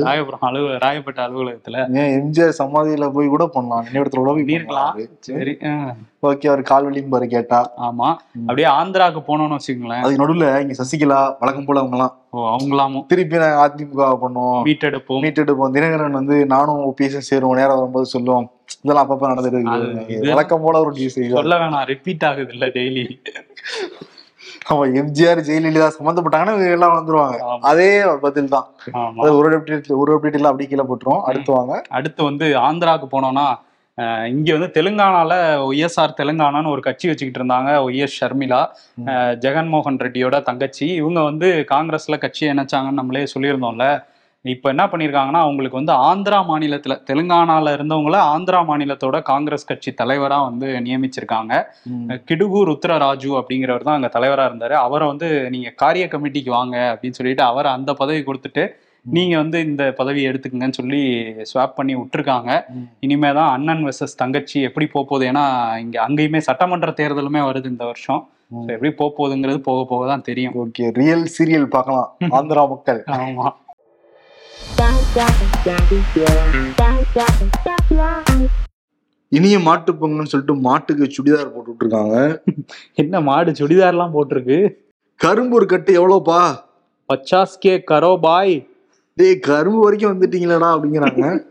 ராயபுரம் 0.08 0.45
அலுவ 0.49 0.77
ராயப்பேட்டை 0.86 1.23
அலுவலகத்துல. 1.27 1.77
ஏன் 2.01 2.12
எம்ஜிஆர் 2.19 2.60
சமாதியில 2.62 3.12
போய் 3.12 3.27
கூட 3.27 3.45
பண்ணலாம். 3.47 3.86
நினைவிடத்துல 3.88 4.23
கூட. 4.25 4.36
பண்ணலாம். 4.51 4.97
சரி. 5.19 5.55
ஓகே 6.27 6.47
அவர் 6.47 6.62
கால் 6.62 6.84
வலியும் 6.84 7.10
பாரு 7.10 7.27
கேட்டா. 7.27 7.60
ஆமா. 7.88 8.08
அப்படியே 8.47 8.67
ஆந்திராக்கு 8.69 9.19
போனோம்னு 9.27 9.58
வச்சுக்கோங்களேன். 9.58 10.01
அதுக்கு 10.03 10.23
நடுவுல 10.23 10.47
இங்க 10.62 10.75
சசிகலா 10.82 11.19
வழக்கம் 11.39 11.65
போல 11.65 11.79
அவங்க 11.79 11.95
எல்லாம் 11.97 12.15
ஓ 12.32 12.39
அவங்களாமும். 12.55 13.05
திருப்பி 13.05 13.38
நாங்க 13.38 13.60
அதிமுக 13.65 14.08
பண்ணோம் 14.23 14.58
மீட்டெடுப்போம். 14.67 15.21
மீட்டெடுப்போம். 15.25 15.73
தினகரன் 15.75 16.17
வந்து 16.19 16.45
நானும் 16.45 16.82
ஓபிஎஸ் 16.89 17.29
சேருவோம். 17.29 17.60
நேரம் 17.62 17.79
வரும்போது 17.79 18.05
சொல்லுவோம். 18.05 18.47
இதெல்லாம் 18.84 19.05
அப்பப்ப 19.05 19.29
நடந்துட்டு 19.32 19.62
அது 19.75 19.86
இருக்கு 19.93 20.34
வழக்கம் 20.34 20.62
போல 20.62 20.79
ஒரு 20.79 20.91
நியூஸ் 20.97 21.17
சொல்ல 21.38 21.55
வேணாம். 21.63 21.86
ரிப்பீட் 21.93 22.25
ஆகுது 22.29 22.53
இல்ல 22.53 22.65
டெய்லி 22.77 23.05
அவன் 24.73 24.91
எம்ஜிஆர் 25.01 25.39
ஜெயலலிதா 25.47 25.88
சம்பந்தப்பட்டாங்கன்னா 25.97 26.53
இவங்க 26.55 26.75
எல்லாம் 26.77 26.95
வந்துருவாங்க. 26.97 27.38
அதே 27.69 27.89
பதில் 28.25 28.51
தான் 28.53 28.67
அது 29.21 29.32
ஒரு 29.39 29.55
அப்டேட் 29.58 29.89
ஒரு 30.01 30.12
அப்டேட் 30.15 30.38
எல்லாம் 30.39 30.53
அப்படி 30.53 30.67
கீழே 30.71 30.86
போட்டுரும் 30.89 31.23
அடுத்து 31.29 31.51
வாங்க. 31.58 31.73
அடுத்து 31.97 32.21
வந்து 32.29 32.45
ஆந்திராவுக்கு 32.67 33.10
போனோம்னா 33.15 33.47
இங்க 34.34 34.49
வந்து 34.58 34.69
தெலுங்கானால 34.75 35.32
ஒய்எஸ்ஆர் 35.69 36.17
தெலுங்கானான்னு 36.19 36.73
ஒரு 36.75 36.82
கட்சி 36.86 37.05
வச்சுக்கிட்டு 37.10 37.39
இருந்தாங்க 37.41 37.71
ஒய்எஸ் 37.88 38.17
ஷர்மிளா 38.19 38.60
ஜெகன்மோகன் 39.45 39.99
ரெட்டியோட 40.05 40.38
தங்கச்சி. 40.49 40.86
இவங்க 41.01 41.19
வந்து 41.29 41.47
காங்கிரஸ்ல 41.73 42.17
கட்சியை 42.25 42.49
இணைச்சாங்கன்னு 42.53 43.01
நம்மளே 43.01 43.25
சொல்லியிருந்தோம்ல. 43.34 43.88
இப்ப 44.45 44.65
என்ன 44.69 44.84
பண்ணிருக்காங்கன்னா 44.86 45.39
அவங்களுக்கு 45.45 45.80
வந்து 45.80 45.93
ஆந்திரா 46.06 46.38
மாநிலத்துல 46.49 46.95
தெலுங்கானால 47.08 47.73
இருந்தவங்கள 47.78 48.17
ஆந்திரா 48.34 48.60
மாநிலத்தோட 48.69 49.17
காங்கிரஸ் 49.30 49.67
கட்சி 49.67 49.91
தலைவரா 50.02 50.38
வந்து 50.45 50.67
நியமிச்சிருக்காங்க. 50.86 51.54
கிடுகு 52.30 52.60
ருத்ரராஜு 52.69 53.32
அப்படிங்கிறவர் 53.39 53.88
தான் 53.88 53.97
அங்க 53.99 54.10
தலைவரா 54.15 54.45
இருந்தாரு. 54.49 54.75
அவரை 54.86 55.08
வந்து 55.08 55.28
நீங்க 55.56 55.71
காரிய 55.84 56.06
கமிட்டிக்கு 56.13 56.54
வாங்க 56.56 56.78
அப்படின்னு 56.91 57.19
சொல்லிட்டு 57.19 57.45
அவரை 57.45 57.71
அந்த 57.78 57.93
பதவி 57.99 58.21
கொடுத்துட்டு 58.23 58.63
நீங்க 59.06 59.36
வந்து 59.38 59.58
இந்த 59.67 59.84
பதவி 59.99 60.21
எடுத்துக்கங்கன்னு 60.30 60.80
சொல்லி 60.80 61.02
ஸ்வாப் 61.52 61.78
பண்ணி 61.78 61.93
விட்டுருக்காங்க. 61.97 62.49
ம். 62.73 62.88
இனிமே 62.99 63.30
தான் 63.34 63.54
அண்ணன் 63.54 63.86
வெர்சஸ் 63.86 64.19
தங்கச்சி 64.21 64.60
எப்படி 64.67 64.88
போக 64.88 65.06
போகுது 65.06 65.25
ஏன்னா 65.30 65.45
இங்க 65.84 65.97
அங்கேயுமே 66.06 66.41
சட்டமன்ற 66.47 66.91
தேர்தலுமே 66.99 67.41
வருது 67.45 67.73
இந்த 67.73 67.86
வருஷம். 67.86 68.21
எப்படி 68.69 68.91
போக 68.93 69.10
போகுதுங்கிறது 69.17 69.60
போக 69.65 69.82
போக 69.86 70.04
தான் 70.08 70.28
தெரியும். 70.28 70.54
ஓகே 70.62 70.86
ரியல் 70.95 71.25
சீரியல் 71.36 71.73
பார்க்கலாம். 71.73 72.08
ஆந்திரா 72.39 72.63
மக்கள். 72.71 73.02
ஆமா. 73.19 73.47
இனிய 79.32 79.60
மாட்டு 79.60 79.91
பொங்கல்னு 79.93 80.32
சொல்லிட்டு 80.32 80.56
மாட்டுக்கு 80.56 81.06
சுடிதார் 81.06 81.54
போட்டுட்டு 81.54 81.80
இருக்காங்க 81.80 82.41
என்ன 82.93 83.22
மாடு 83.22 83.52
சுடிதார்லாம் 83.52 84.13
போட்டிருக்கு? 84.13 84.78
கரும்பு 85.15 85.56
ஒரு 85.56 85.65
கட்டு 85.65 85.93
எவ்வளோப்பா? 85.93 86.41
பச்சாஸ் 87.10 87.60
கே 87.60 87.84
கரோ 87.91 88.19
பாய். 88.19 88.67
டேய் 89.17 89.39
கரும்பு 89.39 89.80
வரைக்கும் 89.80 90.12
வந்துட்டீங்களடா 90.13 90.69
அப்படிங்கிறாங்க. 90.76 91.48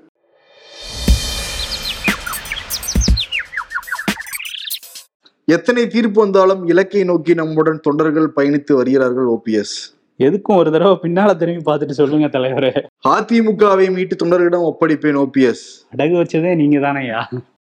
எத்தனை 5.44 5.86
தீர்ப்பு 5.86 6.20
வந்தாலும் 6.20 6.66
இலக்கை 6.66 7.04
நோக்கி 7.04 7.34
நம்முடன் 7.34 7.80
தொண்டர்கள் 7.80 8.32
பயணித்து 8.36 8.72
வருகிறார்கள் 8.72 9.24
ஓபிஎஸ் 9.24 9.97
எதுக்கும் 10.20 10.58
ஒரு 10.58 10.70
தடவை 10.70 10.94
பின்னால 11.02 11.30
திரும்பி 11.36 11.62
பார்த்துட்டு 11.64 11.98
சொல்லுங்க 11.98 12.28
தலைவரே. 12.28 12.70
அதிமுகவை 13.10 13.86
மீட்டு 13.96 14.14
தொண்டர்களிடம் 14.16 14.68
ஒப்படைப்பேன் 14.68 15.20
ஓபிஎஸ் 15.20 15.64
அடகு 15.92 16.16
வச்சதே 16.18 16.52
நீங்க 16.56 16.78
தானையா 16.80 17.20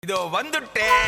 இதோ 0.02 0.18
வந்துட்டேன் 0.34 1.00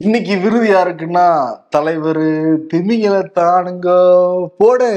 இன்னைக்கு 0.00 0.34
விருது 0.36 0.66
யாருக்குன்னா 0.68 1.24
தலைவர் 1.68 2.24
திமிங்கலத்தானுங்க 2.70 3.88
போடு. 4.58 4.88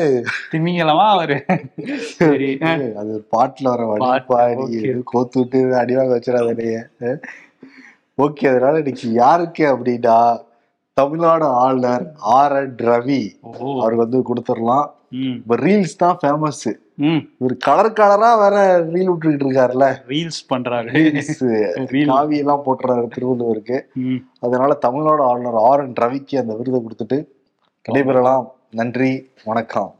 திமிங்கலமா 0.52 1.06
அவரு? 1.12 1.38
அது 2.72 2.82
ஒரு 3.10 3.24
பாட்டுல 3.34 3.70
வர 3.74 3.86
பாடி. 4.30 4.66
கோத்து 5.12 5.40
விட்டு 5.42 5.62
அடிவாங்க 5.82 6.12
வச்சிடாதே 6.16 7.14
ஓகே 8.18 8.50
அதனால 8.52 8.76
இன்னைக்கு 8.82 9.08
யாருக்கு 9.16 9.66
அப்படின்னா 9.72 10.18
தமிழ்நாடு 11.00 11.46
ஆளுநர் 11.64 12.06
ஆர் 12.38 12.56
என் 12.62 12.78
ரவி 12.92 13.22
ஓ 13.42 13.74
அவருக்கு 13.82 14.06
வந்து 14.06 14.22
கொடுத்துடலாம். 14.30 14.88
இப்ப 15.38 15.56
ரீல்ஸ் 15.66 16.00
தான் 16.04 16.20
ஃபேமஸ் 16.22 16.68
இவர் 17.40 17.54
கலர் 17.66 17.90
கலரா 18.00 18.30
வேற 18.42 18.56
ரீல் 18.94 19.10
விட்டுக்கிட்டு 19.12 19.46
இருக்காருல்ல. 19.48 19.86
ரீல்ஸ் 20.12 20.42
பண்றாரு. 20.52 20.90
ரீல்ஸ். 20.98 22.10
காவி 22.12 22.38
எல்லாம் 22.44 22.64
போட்டுறாரு 22.66 23.08
திருவள்ளுவருக்கு. 23.16 23.80
அதனால 24.46 24.74
தமிழ்நாடு 24.86 25.24
ஆளுநர் 25.32 25.60
ஆர் 25.70 25.86
என் 25.88 26.00
ரவிக்கு 26.04 26.42
அந்த 26.44 26.56
விருதை 26.62 26.82
கொடுத்துட்டு 26.86 27.20
விடைபெறலாம். 27.86 28.48
நன்றி 28.82 29.12
வணக்கம். 29.50 29.92